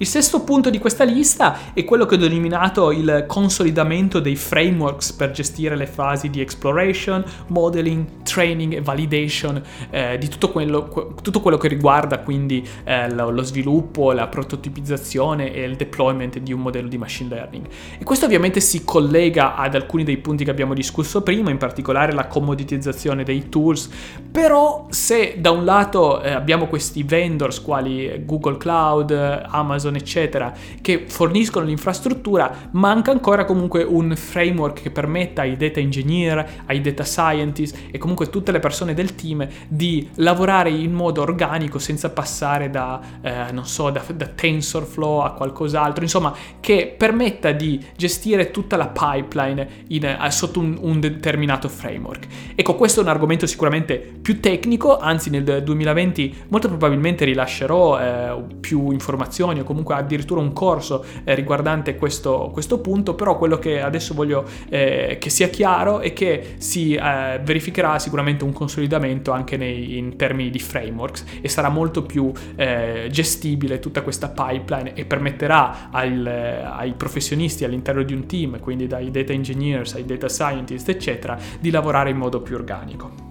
Il 0.00 0.06
sesto 0.06 0.44
punto 0.44 0.70
di 0.70 0.78
questa 0.78 1.04
lista 1.04 1.74
è 1.74 1.84
quello 1.84 2.06
che 2.06 2.14
ho 2.14 2.18
denominato 2.18 2.90
il 2.90 3.26
consolidamento 3.28 4.18
dei 4.18 4.34
frameworks 4.34 5.12
per 5.12 5.30
gestire 5.30 5.76
le 5.76 5.86
fasi 5.86 6.30
di 6.30 6.40
exploration, 6.40 7.22
modeling, 7.48 8.22
training 8.22 8.72
e 8.72 8.80
validation 8.80 9.62
eh, 9.90 10.16
di 10.16 10.28
tutto 10.28 10.52
quello, 10.52 11.12
tutto 11.20 11.42
quello, 11.42 11.58
che 11.58 11.68
riguarda 11.68 12.20
quindi 12.20 12.66
eh, 12.84 13.12
lo, 13.12 13.28
lo, 13.28 13.42
sviluppo, 13.42 14.12
la 14.12 14.26
prototipizzazione 14.26 15.52
e 15.52 15.64
il 15.64 15.76
deployment 15.76 16.38
di 16.38 16.54
un 16.54 16.62
modello 16.62 16.88
di 16.88 16.96
machine 16.96 17.28
learning. 17.28 17.66
E 17.98 18.02
questo 18.02 18.24
ovviamente 18.24 18.60
si 18.60 18.84
collega 18.84 19.54
ad 19.54 19.74
alcuni 19.74 20.02
dei 20.02 20.16
punti 20.16 20.44
che 20.44 20.50
abbiamo 20.50 20.72
discusso 20.72 21.20
prima, 21.20 21.50
in 21.50 21.58
particolare 21.58 22.14
la 22.14 22.26
commoditizzazione 22.26 23.22
dei 23.22 23.50
tools, 23.50 23.90
però 24.32 24.86
se 24.88 25.36
da 25.40 25.50
un 25.50 25.66
lato 25.66 26.22
eh, 26.22 26.30
abbiamo 26.30 26.68
questi 26.68 27.02
vendors 27.02 27.60
quali 27.60 28.24
Google 28.24 28.56
Cloud, 28.56 29.10
Amazon, 29.10 29.88
Amazon, 29.90 29.96
eccetera, 29.96 30.52
che 30.80 31.04
forniscono 31.08 31.66
l'infrastruttura, 31.66 32.68
manca 32.72 33.10
ancora 33.10 33.44
comunque 33.44 33.82
un 33.82 34.14
framework 34.16 34.82
che 34.82 34.90
permetta 34.90 35.42
ai 35.42 35.56
data 35.56 35.80
engineer, 35.80 36.62
ai 36.66 36.80
data 36.80 37.04
scientist 37.04 37.76
e 37.90 37.98
comunque 37.98 38.30
tutte 38.30 38.52
le 38.52 38.60
persone 38.60 38.94
del 38.94 39.14
team 39.14 39.46
di 39.68 40.08
lavorare 40.16 40.70
in 40.70 40.92
modo 40.92 41.20
organico 41.20 41.78
senza 41.78 42.10
passare 42.10 42.70
da, 42.70 43.00
eh, 43.20 43.52
non 43.52 43.66
so, 43.66 43.90
da, 43.90 44.02
da 44.14 44.26
TensorFlow 44.26 45.18
a 45.18 45.32
qualcos'altro, 45.32 46.02
insomma, 46.02 46.34
che 46.60 46.94
permetta 46.96 47.52
di 47.52 47.84
gestire 47.96 48.50
tutta 48.50 48.76
la 48.76 48.88
pipeline 48.88 49.68
in, 49.88 50.04
eh, 50.04 50.30
sotto 50.30 50.60
un, 50.60 50.78
un 50.80 51.00
determinato 51.00 51.68
framework. 51.68 52.26
Ecco, 52.54 52.74
questo 52.76 53.00
è 53.00 53.02
un 53.02 53.08
argomento 53.08 53.46
sicuramente 53.46 53.98
più 53.98 54.40
tecnico, 54.40 54.98
anzi 54.98 55.30
nel 55.30 55.62
2020 55.62 56.44
molto 56.48 56.68
probabilmente 56.68 57.24
rilascerò 57.24 57.98
eh, 57.98 58.44
più 58.60 58.90
informazioni 58.90 59.60
o 59.60 59.64
comunque 59.64 59.79
comunque 59.80 59.94
addirittura 59.94 60.40
un 60.40 60.52
corso 60.52 61.04
eh, 61.24 61.34
riguardante 61.34 61.96
questo, 61.96 62.50
questo, 62.52 62.80
punto, 62.80 63.14
però 63.14 63.36
quello 63.36 63.58
che 63.58 63.80
adesso 63.80 64.14
voglio 64.14 64.44
eh, 64.68 65.16
che 65.18 65.30
sia 65.30 65.48
chiaro 65.48 66.00
è 66.00 66.12
che 66.12 66.54
si 66.58 66.94
eh, 66.94 67.40
verificherà 67.42 67.98
sicuramente 67.98 68.44
un 68.44 68.52
consolidamento 68.52 69.32
anche 69.32 69.56
nei, 69.56 69.96
in 69.98 70.16
termini 70.16 70.50
di 70.50 70.58
frameworks 70.58 71.24
e 71.40 71.48
sarà 71.48 71.68
molto 71.68 72.02
più 72.02 72.30
eh, 72.56 73.08
gestibile 73.10 73.78
tutta 73.78 74.02
questa 74.02 74.28
pipeline 74.28 74.94
e 74.94 75.04
permetterà 75.04 75.90
al, 75.90 76.26
ai 76.26 76.92
professionisti 76.92 77.64
all'interno 77.64 78.02
di 78.02 78.12
un 78.12 78.26
team, 78.26 78.58
quindi 78.60 78.86
dai 78.86 79.10
data 79.10 79.32
engineers 79.32 79.94
ai 79.94 80.04
data 80.04 80.28
scientists, 80.28 80.88
eccetera, 80.88 81.38
di 81.58 81.70
lavorare 81.70 82.10
in 82.10 82.16
modo 82.16 82.40
più 82.40 82.54
organico. 82.54 83.29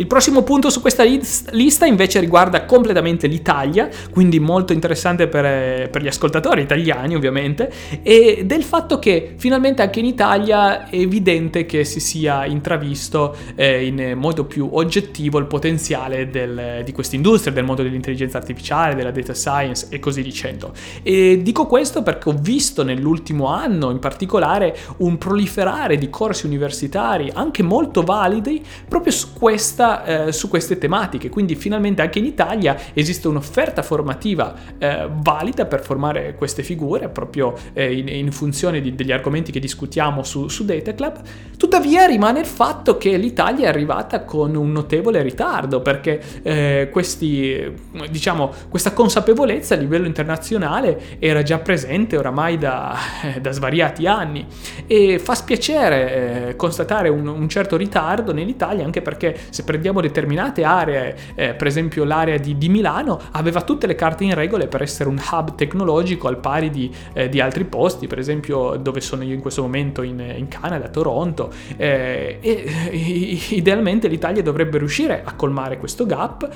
Il 0.00 0.06
prossimo 0.06 0.44
punto 0.44 0.70
su 0.70 0.80
questa 0.80 1.02
lista 1.02 1.84
invece 1.84 2.20
riguarda 2.20 2.64
completamente 2.66 3.26
l'Italia, 3.26 3.88
quindi 4.12 4.38
molto 4.38 4.72
interessante 4.72 5.26
per, 5.26 5.44
eh, 5.44 5.88
per, 5.90 6.02
gli 6.02 6.06
ascoltatori 6.06 6.62
italiani 6.62 7.16
ovviamente, 7.16 7.68
e 8.04 8.42
del 8.44 8.62
fatto 8.62 9.00
che 9.00 9.34
finalmente 9.36 9.82
anche 9.82 9.98
in 9.98 10.04
Italia 10.04 10.88
è 10.88 10.94
evidente 10.94 11.66
che 11.66 11.84
si 11.84 11.98
sia 11.98 12.46
intravisto 12.46 13.34
eh, 13.56 13.86
in 13.86 14.12
modo 14.14 14.44
più 14.44 14.68
oggettivo 14.70 15.38
il 15.38 15.46
potenziale 15.46 16.30
del, 16.30 16.82
di 16.84 16.92
questa 16.92 17.16
industria, 17.16 17.52
del 17.52 17.64
mondo 17.64 17.82
dell'intelligenza 17.82 18.38
artificiale, 18.38 18.94
della 18.94 19.10
data 19.10 19.34
science 19.34 19.88
e 19.90 19.98
così 19.98 20.22
dicendo. 20.22 20.74
E 21.02 21.40
dico 21.42 21.66
questo 21.66 22.04
perché 22.04 22.28
ho 22.28 22.36
visto 22.38 22.84
nell'ultimo 22.84 23.48
anno 23.48 23.90
in 23.90 23.98
particolare 23.98 24.76
un 24.98 25.18
proliferare 25.18 25.98
di 25.98 26.08
corsi 26.08 26.46
universitari 26.46 27.32
anche 27.34 27.64
molto 27.64 28.02
validi 28.02 28.64
proprio 28.86 29.10
su 29.10 29.32
questa 29.32 29.86
eh, 30.04 30.32
su 30.32 30.48
queste 30.48 30.78
tematiche, 30.78 31.28
quindi 31.28 31.54
finalmente 31.54 32.02
anche 32.02 32.18
in 32.18 32.24
Italia 32.24 32.76
esiste 32.94 33.28
un'offerta 33.28 33.82
formativa 33.82 34.54
eh, 34.78 35.08
valida 35.10 35.66
per 35.66 35.82
formare 35.82 36.34
queste 36.34 36.62
figure 36.62 37.08
proprio 37.08 37.54
eh, 37.72 37.92
in, 37.96 38.08
in, 38.08 38.32
funzione 38.32 38.80
di, 38.80 38.94
degli 38.94 39.12
argomenti 39.12 39.52
che 39.52 39.60
discutiamo 39.60 40.22
su, 40.22 40.48
su 40.48 40.64
Data 40.64 40.94
Club. 40.94 41.20
Tuttavia 41.56 42.06
rimane 42.06 42.40
il 42.40 42.46
fatto 42.46 42.96
che 42.98 43.16
l'Italia 43.16 43.66
è 43.66 43.68
arrivata 43.68 44.24
con 44.24 44.54
un 44.54 44.70
notevole 44.70 45.22
ritardo 45.22 45.80
perché 45.80 46.20
eh, 46.42 46.88
questi, 46.90 47.74
diciamo, 48.10 48.52
questa 48.68 48.92
consapevolezza 48.92 49.74
a 49.74 49.78
livello 49.78 50.06
internazionale 50.06 51.18
era 51.18 51.42
già 51.42 51.58
presente 51.58 52.16
oramai 52.16 52.58
da, 52.58 52.96
eh, 53.22 53.40
da 53.40 53.50
svariati 53.50 54.06
anni 54.06 54.46
e 54.86 55.18
fa 55.18 55.34
spiacere 55.34 56.48
eh, 56.48 56.56
constatare 56.56 57.08
un, 57.08 57.26
un 57.26 57.48
certo 57.48 57.76
ritardo 57.76 58.32
nell'Italia 58.32 58.84
anche 58.84 59.02
perché 59.02 59.36
se 59.50 59.64
per 59.64 59.77
prendiamo 59.78 60.00
determinate 60.00 60.64
aree, 60.64 61.16
eh, 61.36 61.54
per 61.54 61.68
esempio 61.68 62.02
l'area 62.02 62.36
di, 62.36 62.58
di, 62.58 62.68
Milano, 62.68 63.20
aveva 63.30 63.62
tutte 63.62 63.86
le 63.86 63.94
carte 63.94 64.24
in 64.24 64.34
regole 64.34 64.66
per 64.66 64.82
essere 64.82 65.08
un 65.08 65.20
hub 65.30 65.54
tecnologico 65.54 66.26
al 66.26 66.38
pari 66.38 66.68
di, 66.68 66.90
eh, 67.12 67.28
di 67.28 67.40
altri 67.40 67.64
posti, 67.64 68.08
per 68.08 68.18
esempio 68.18 68.76
dove 68.76 69.00
sono 69.00 69.22
io 69.22 69.34
in 69.34 69.40
questo 69.40 69.62
momento 69.62 70.02
in, 70.02 70.18
in 70.36 70.48
Canada, 70.48 70.88
Toronto, 70.88 71.52
eh, 71.76 72.38
e 72.40 73.38
idealmente 73.50 74.08
l'Italia 74.08 74.42
dovrebbe 74.42 74.78
riuscire 74.78 75.22
a 75.24 75.34
colmare 75.34 75.78
questo 75.78 76.04
gap. 76.06 76.48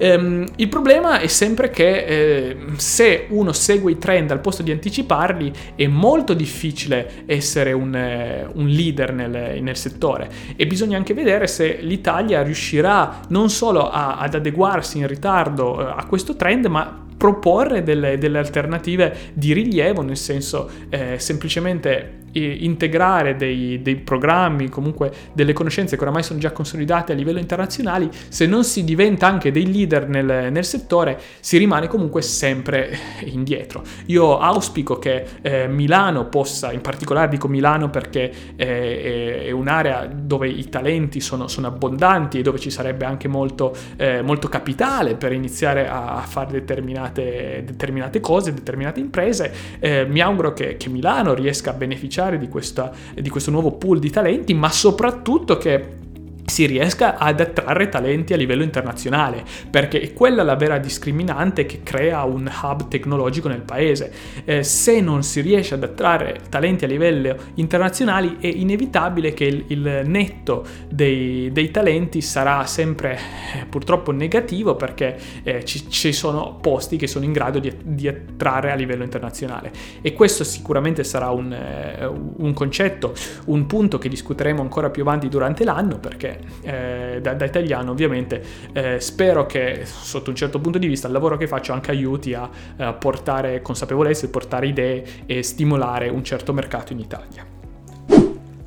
Ehm, 0.00 0.46
il 0.56 0.68
problema 0.68 1.18
è 1.18 1.26
sempre 1.26 1.70
che 1.70 2.04
eh, 2.04 2.56
se 2.76 3.26
uno 3.30 3.52
segue 3.52 3.90
i 3.90 3.98
trend 3.98 4.30
al 4.30 4.38
posto 4.38 4.62
di 4.62 4.70
anticiparli 4.70 5.52
è 5.74 5.88
molto 5.88 6.34
difficile 6.34 7.24
essere 7.26 7.72
un, 7.72 7.92
eh, 7.94 8.46
un 8.52 8.68
leader 8.68 9.12
nel, 9.12 9.60
nel 9.60 9.76
settore 9.76 10.30
e 10.54 10.66
bisogna 10.68 10.96
anche 10.96 11.14
vedere 11.14 11.48
se 11.48 11.78
l'Italia 11.80 12.42
riuscirà 12.42 12.67
riuscirà 12.68 13.20
non 13.28 13.48
solo 13.48 13.90
a, 13.90 14.18
ad 14.18 14.34
adeguarsi 14.34 14.98
in 14.98 15.06
ritardo 15.06 15.80
eh, 15.80 15.90
a 15.96 16.04
questo 16.06 16.36
trend, 16.36 16.66
ma 16.66 17.06
proporre 17.18 17.82
delle, 17.82 18.16
delle, 18.16 18.38
alternative 18.38 19.32
di 19.34 19.52
rilievo, 19.52 20.02
nel 20.02 20.16
senso 20.16 20.70
eh, 20.88 21.18
semplicemente 21.18 22.18
integrare 22.32 23.36
dei, 23.36 23.80
dei, 23.82 23.96
programmi, 23.96 24.68
comunque 24.68 25.12
delle 25.32 25.52
conoscenze 25.52 25.96
che 25.96 26.02
oramai 26.02 26.22
sono 26.22 26.38
già 26.38 26.52
consolidate 26.52 27.12
a 27.12 27.14
livello 27.14 27.38
internazionale, 27.38 28.10
se 28.28 28.46
non 28.46 28.64
si 28.64 28.84
diventa 28.84 29.26
anche 29.26 29.50
dei 29.50 29.70
leader 29.70 30.08
nel, 30.08 30.52
nel 30.52 30.64
settore, 30.64 31.18
si 31.40 31.56
rimane 31.56 31.88
comunque 31.88 32.22
sempre 32.22 32.96
indietro. 33.24 33.82
Io 34.06 34.38
auspico 34.38 34.98
che 34.98 35.24
eh, 35.40 35.68
Milano 35.68 36.26
possa, 36.26 36.72
in 36.72 36.80
particolare 36.80 37.28
dico 37.28 37.48
Milano 37.48 37.90
perché 37.90 38.32
eh, 38.56 39.44
è 39.46 39.50
un'area 39.50 40.06
dove 40.06 40.48
i 40.48 40.68
talenti 40.68 41.20
sono, 41.20 41.48
sono, 41.48 41.66
abbondanti 41.66 42.38
e 42.38 42.42
dove 42.42 42.58
ci 42.58 42.70
sarebbe 42.70 43.04
anche 43.04 43.28
molto, 43.28 43.74
eh, 43.96 44.22
molto 44.22 44.48
capitale 44.48 45.14
per 45.14 45.32
iniziare 45.32 45.88
a, 45.88 46.16
a 46.16 46.20
fare 46.20 46.52
determinate, 46.52 47.07
determinate, 47.12 48.20
cose, 48.20 48.52
determinate 48.52 49.00
imprese. 49.00 49.52
Eh, 49.78 50.06
mi 50.06 50.20
auguro 50.20 50.52
che, 50.52 50.76
che 50.76 50.88
Milano 50.88 51.34
riesca 51.34 51.70
a 51.70 51.74
beneficiare 51.74 52.38
di, 52.38 52.48
questa, 52.48 52.92
di 53.14 53.28
questo 53.28 53.50
nuovo 53.50 53.72
pool 53.72 53.98
di 53.98 54.10
talenti, 54.10 54.54
ma 54.54 54.70
soprattutto 54.70 55.56
che 55.56 56.06
si 56.48 56.66
riesca 56.66 57.18
ad 57.18 57.40
attrarre 57.40 57.88
talenti 57.88 58.32
a 58.32 58.36
livello 58.36 58.62
internazionale, 58.62 59.44
perché 59.70 60.00
è 60.00 60.12
quella 60.12 60.42
la 60.42 60.56
vera 60.56 60.78
discriminante 60.78 61.66
che 61.66 61.82
crea 61.82 62.24
un 62.24 62.50
hub 62.62 62.88
tecnologico 62.88 63.48
nel 63.48 63.60
paese. 63.60 64.12
Eh, 64.44 64.62
se 64.62 65.00
non 65.00 65.22
si 65.22 65.40
riesce 65.40 65.74
ad 65.74 65.82
attrarre 65.82 66.40
talenti 66.48 66.84
a 66.84 66.88
livello 66.88 67.36
internazionale 67.54 68.36
è 68.40 68.46
inevitabile 68.46 69.34
che 69.34 69.44
il, 69.44 69.64
il 69.68 70.02
netto 70.06 70.64
dei, 70.88 71.50
dei, 71.52 71.70
talenti 71.70 72.22
sarà 72.22 72.64
sempre 72.64 73.18
eh, 73.54 73.66
purtroppo 73.66 74.10
negativo 74.10 74.74
perché 74.74 75.18
eh, 75.42 75.64
ci, 75.64 75.90
ci, 75.90 76.12
sono 76.12 76.58
posti 76.60 76.96
che 76.96 77.06
sono 77.06 77.24
in 77.24 77.32
grado 77.32 77.58
di, 77.58 77.72
di, 77.82 78.08
attrarre 78.08 78.72
a 78.72 78.74
livello 78.74 79.04
internazionale. 79.04 79.70
E 80.00 80.14
questo 80.14 80.44
sicuramente 80.44 81.04
sarà 81.04 81.30
un, 81.30 81.52
eh, 81.52 82.06
un 82.06 82.54
concetto, 82.54 83.14
un 83.46 83.66
punto 83.66 83.98
che 83.98 84.08
discuteremo 84.08 84.62
ancora 84.62 84.88
più 84.88 85.02
avanti 85.02 85.28
durante 85.28 85.64
l'anno 85.64 85.98
perché 85.98 86.37
eh, 86.62 87.18
da, 87.20 87.34
da, 87.34 87.44
italiano 87.44 87.90
ovviamente 87.90 88.42
eh, 88.72 89.00
spero 89.00 89.46
che 89.46 89.82
sotto 89.84 90.30
un 90.30 90.36
certo 90.36 90.60
punto 90.60 90.78
di 90.78 90.86
vista 90.86 91.06
il 91.06 91.12
lavoro 91.12 91.36
che 91.36 91.46
faccio 91.46 91.72
anche 91.72 91.90
aiuti 91.90 92.34
a, 92.34 92.48
a 92.76 92.92
portare 92.92 93.62
consapevolezza, 93.62 94.28
portare 94.28 94.66
idee 94.66 95.04
e 95.26 95.42
stimolare 95.42 96.08
un 96.08 96.24
certo 96.24 96.52
mercato 96.52 96.92
in 96.92 97.00
Italia. 97.00 97.46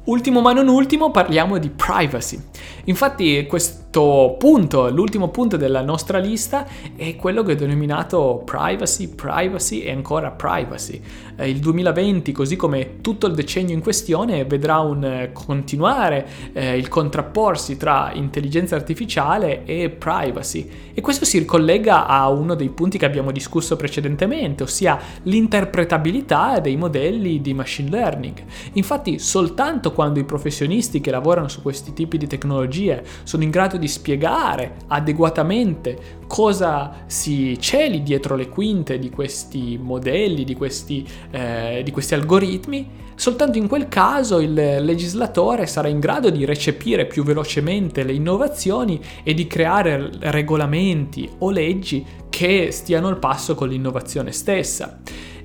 Ultimo 0.03 0.41
ma 0.41 0.51
non 0.51 0.67
ultimo 0.67 1.11
parliamo 1.11 1.57
di 1.57 1.69
privacy. 1.69 2.39
Infatti 2.85 3.45
questo 3.45 3.80
quarto 3.91 4.37
punto, 4.37 4.89
l'ultimo 4.89 5.27
punto 5.27 5.57
della 5.57 5.81
nostra 5.81 6.17
lista 6.17 6.65
è 6.95 7.17
quello 7.17 7.43
che 7.43 7.51
ho 7.51 7.55
denominato 7.55 8.41
privacy, 8.45 9.09
privacy 9.09 9.81
e 9.81 9.91
ancora 9.91 10.31
privacy. 10.31 11.01
Eh, 11.35 11.49
il 11.49 11.59
2020, 11.59 12.31
così 12.31 12.55
come 12.55 13.01
tutto 13.01 13.27
il 13.27 13.33
decennio 13.33 13.75
in 13.75 13.81
questione, 13.81 14.45
vedrà 14.45 14.79
un 14.79 15.03
eh, 15.03 15.31
continuare 15.33 16.25
eh, 16.53 16.77
il 16.77 16.87
contrapporsi 16.87 17.75
tra 17.75 18.11
intelligenza 18.13 18.75
artificiale 18.75 19.65
e 19.65 19.89
privacy. 19.89 20.69
E 20.93 21.01
questo 21.01 21.25
si 21.25 21.39
ricollega 21.39 22.07
a 22.07 22.29
uno 22.29 22.55
dei 22.55 22.69
punti 22.69 22.97
che 22.97 23.05
abbiamo 23.05 23.31
discusso 23.31 23.75
precedentemente, 23.75 24.63
ossia 24.63 24.97
l'interpretabilità 25.23 26.59
dei 26.59 26.77
modelli 26.77 27.41
di 27.41 27.53
machine 27.53 27.89
learning. 27.89 28.43
Infatti, 28.73 29.19
soltanto 29.19 29.91
quando 29.91 30.19
i 30.19 30.23
professionisti 30.23 31.01
che 31.01 31.11
lavorano 31.11 31.49
su 31.49 31.61
questi 31.61 31.91
tipi 31.91 32.17
di 32.17 32.27
tecnologie 32.27 33.03
sono 33.23 33.43
in 33.43 33.49
grado 33.49 33.79
di 33.80 33.80
spiegare 33.87 34.77
adeguatamente 34.87 36.19
cosa 36.27 37.03
si 37.07 37.57
celi 37.59 38.03
dietro 38.03 38.35
le 38.35 38.47
quinte 38.49 38.97
di 38.99 39.09
questi 39.09 39.77
modelli, 39.81 40.43
di 40.43 40.55
questi, 40.55 41.05
eh, 41.31 41.81
di 41.83 41.91
questi 41.91 42.13
algoritmi, 42.13 42.89
soltanto 43.15 43.57
in 43.57 43.67
quel 43.67 43.87
caso 43.87 44.39
il 44.39 44.53
legislatore 44.53 45.67
sarà 45.67 45.87
in 45.87 45.99
grado 45.99 46.29
di 46.29 46.45
recepire 46.45 47.05
più 47.05 47.23
velocemente 47.23 48.03
le 48.03 48.13
innovazioni 48.13 48.99
e 49.23 49.33
di 49.33 49.47
creare 49.47 50.09
regolamenti 50.19 51.29
o 51.39 51.51
leggi 51.51 52.05
che 52.29 52.71
stiano 52.71 53.07
al 53.07 53.19
passo 53.19 53.55
con 53.55 53.67
l'innovazione 53.67 54.31
stessa 54.31 54.99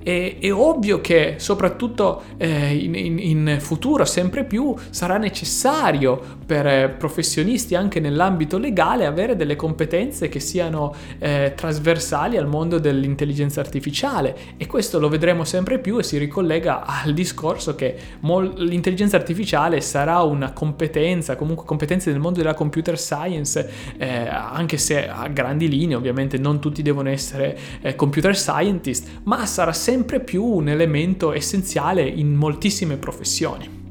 è, 0.06 0.36
è 0.38 0.52
ovvio 0.52 1.00
che 1.00 1.34
soprattutto 1.38 2.22
eh, 2.36 2.76
in, 2.76 2.94
in, 2.94 3.18
in, 3.18 3.56
futuro 3.58 4.04
sempre 4.04 4.44
più 4.44 4.72
sarà 4.90 5.18
necessario 5.18 6.22
per 6.46 6.64
eh, 6.64 6.88
professionisti 6.90 7.74
anche 7.74 7.98
nell'ambito 7.98 8.56
legale 8.56 9.04
avere 9.04 9.34
delle 9.34 9.56
competenze 9.56 10.28
che 10.28 10.38
siano 10.38 10.94
eh, 11.18 11.54
trasversali 11.56 12.36
al 12.36 12.46
mondo 12.46 12.78
dell'intelligenza 12.78 13.58
artificiale. 13.58 14.36
E 14.56 14.68
questo 14.68 15.00
lo 15.00 15.08
vedremo 15.08 15.42
sempre 15.42 15.80
più 15.80 15.98
e 15.98 16.04
si 16.04 16.18
ricollega 16.18 16.84
al 16.86 17.12
discorso 17.12 17.74
che 17.74 17.96
mol- 18.20 18.54
l'intelligenza 18.58 19.16
artificiale 19.16 19.80
sarà 19.80 20.22
una 20.22 20.52
competenza, 20.52 21.34
comunque 21.34 21.64
competenze 21.64 22.12
nel 22.12 22.20
mondo 22.20 22.38
della 22.38 22.54
computer 22.54 22.96
science, 22.96 23.68
eh, 23.98 24.28
anche 24.28 24.76
se 24.76 25.08
a 25.08 25.26
grandi 25.26 25.68
linee 25.68 25.96
ovviamente 25.96 26.38
non 26.38 26.60
tutti 26.60 26.80
devono 26.80 27.08
essere 27.08 27.58
eh, 27.80 27.96
computer 27.96 28.36
scientist, 28.36 29.22
ma 29.24 29.44
sarà 29.46 29.72
sempre 29.72 29.94
sempre 29.96 30.20
più 30.20 30.44
un 30.44 30.68
elemento 30.68 31.32
essenziale 31.32 32.06
in 32.06 32.34
moltissime 32.34 32.98
professioni. 32.98 33.85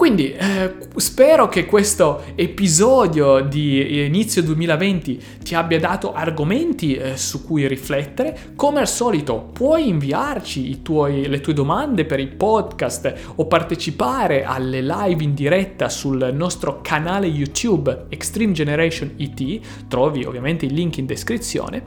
Quindi 0.00 0.32
eh, 0.32 0.76
spero 0.96 1.50
che 1.50 1.66
questo 1.66 2.22
episodio 2.34 3.40
di 3.40 4.06
inizio 4.06 4.42
2020 4.42 5.22
ti 5.44 5.54
abbia 5.54 5.78
dato 5.78 6.14
argomenti 6.14 6.94
eh, 6.94 7.18
su 7.18 7.44
cui 7.44 7.68
riflettere. 7.68 8.52
Come 8.56 8.80
al 8.80 8.88
solito 8.88 9.50
puoi 9.52 9.88
inviarci 9.88 10.80
tuoi, 10.80 11.28
le 11.28 11.42
tue 11.42 11.52
domande 11.52 12.06
per 12.06 12.18
i 12.18 12.28
podcast 12.28 13.32
o 13.34 13.44
partecipare 13.44 14.42
alle 14.42 14.80
live 14.80 15.22
in 15.22 15.34
diretta 15.34 15.90
sul 15.90 16.30
nostro 16.32 16.80
canale 16.80 17.26
YouTube 17.26 18.06
Extreme 18.08 18.54
Generation 18.54 19.12
ET. 19.18 19.60
Trovi 19.86 20.24
ovviamente 20.24 20.64
il 20.64 20.72
link 20.72 20.96
in 20.96 21.04
descrizione 21.04 21.82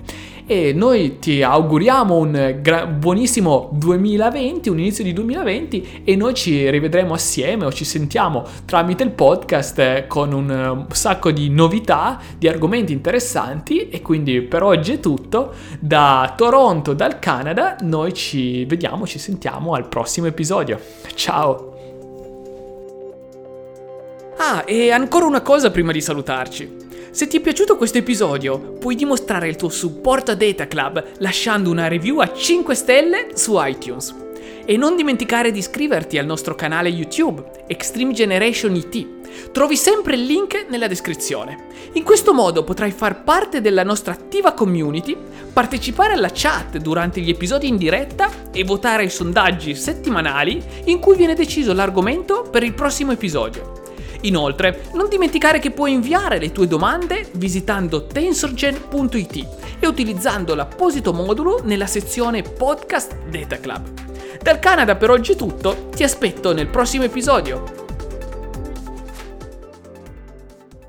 e 0.45 0.73
noi 0.73 1.19
ti 1.19 1.41
auguriamo 1.41 2.15
un 2.15 2.59
gra- 2.61 2.85
buonissimo 2.85 3.69
2020, 3.73 4.69
un 4.69 4.79
inizio 4.79 5.03
di 5.03 5.13
2020 5.13 6.01
e 6.03 6.15
noi 6.15 6.33
ci 6.33 6.69
rivedremo 6.69 7.13
assieme 7.13 7.65
o 7.65 7.71
ci 7.71 7.85
sentiamo 8.03 8.45
tramite 8.65 9.03
il 9.03 9.11
podcast 9.11 9.79
eh, 9.79 10.05
con 10.07 10.33
un, 10.33 10.49
un 10.49 10.85
sacco 10.91 11.31
di 11.31 11.49
novità, 11.49 12.19
di 12.37 12.49
argomenti 12.49 12.91
interessanti 12.91 13.87
e 13.87 14.01
quindi 14.01 14.41
per 14.41 14.61
oggi 14.61 14.93
è 14.93 14.99
tutto. 14.99 15.53
Da 15.79 16.33
Toronto, 16.35 16.93
dal 16.93 17.19
Canada, 17.19 17.77
noi 17.81 18.13
ci 18.13 18.65
vediamo, 18.65 19.07
ci 19.07 19.19
sentiamo 19.19 19.73
al 19.73 19.87
prossimo 19.87 20.27
episodio. 20.27 20.79
Ciao! 21.15 21.71
Ah, 24.37 24.63
e 24.65 24.91
ancora 24.91 25.25
una 25.25 25.41
cosa 25.41 25.71
prima 25.71 25.93
di 25.93 26.01
salutarci. 26.01 26.81
Se 27.11 27.27
ti 27.27 27.37
è 27.37 27.39
piaciuto 27.39 27.77
questo 27.77 27.99
episodio, 27.99 28.57
puoi 28.79 28.95
dimostrare 28.95 29.47
il 29.47 29.55
tuo 29.55 29.69
supporto 29.69 30.31
a 30.31 30.35
Data 30.35 30.67
Club 30.67 31.03
lasciando 31.19 31.69
una 31.69 31.87
review 31.87 32.19
a 32.19 32.33
5 32.33 32.75
stelle 32.75 33.29
su 33.35 33.53
iTunes. 33.57 34.22
E 34.65 34.77
non 34.77 34.95
dimenticare 34.95 35.51
di 35.51 35.59
iscriverti 35.59 36.17
al 36.17 36.25
nostro 36.25 36.55
canale 36.55 36.87
YouTube, 36.87 37.43
Extreme 37.67 38.13
Generation 38.13 38.73
IT. 38.73 39.51
Trovi 39.51 39.75
sempre 39.75 40.15
il 40.15 40.23
link 40.23 40.67
nella 40.69 40.87
descrizione. 40.87 41.65
In 41.93 42.03
questo 42.03 42.33
modo 42.33 42.63
potrai 42.63 42.91
far 42.91 43.23
parte 43.23 43.59
della 43.59 43.83
nostra 43.83 44.13
attiva 44.13 44.53
community, 44.53 45.17
partecipare 45.51 46.13
alla 46.13 46.29
chat 46.31 46.77
durante 46.77 47.19
gli 47.19 47.29
episodi 47.29 47.67
in 47.67 47.75
diretta 47.75 48.29
e 48.53 48.63
votare 48.63 49.03
ai 49.03 49.09
sondaggi 49.09 49.75
settimanali 49.75 50.63
in 50.85 50.99
cui 50.99 51.17
viene 51.17 51.35
deciso 51.35 51.73
l'argomento 51.73 52.43
per 52.43 52.63
il 52.63 52.73
prossimo 52.73 53.11
episodio. 53.11 53.81
Inoltre, 54.21 54.85
non 54.93 55.09
dimenticare 55.09 55.59
che 55.59 55.71
puoi 55.71 55.91
inviare 55.91 56.39
le 56.39 56.53
tue 56.53 56.67
domande 56.67 57.27
visitando 57.33 58.07
tensorgen.it 58.07 59.47
e 59.79 59.87
utilizzando 59.87 60.55
l'apposito 60.55 61.11
modulo 61.11 61.59
nella 61.65 61.87
sezione 61.87 62.43
Podcast 62.43 63.17
Data 63.29 63.59
Club. 63.59 64.12
Dal 64.43 64.59
Canada 64.59 64.97
per 64.97 65.09
oggi 65.09 65.31
è 65.31 65.35
tutto, 65.37 65.87
ti 65.95 66.03
aspetto 66.03 66.51
nel 66.51 66.67
prossimo 66.67 67.05
episodio. 67.05 67.82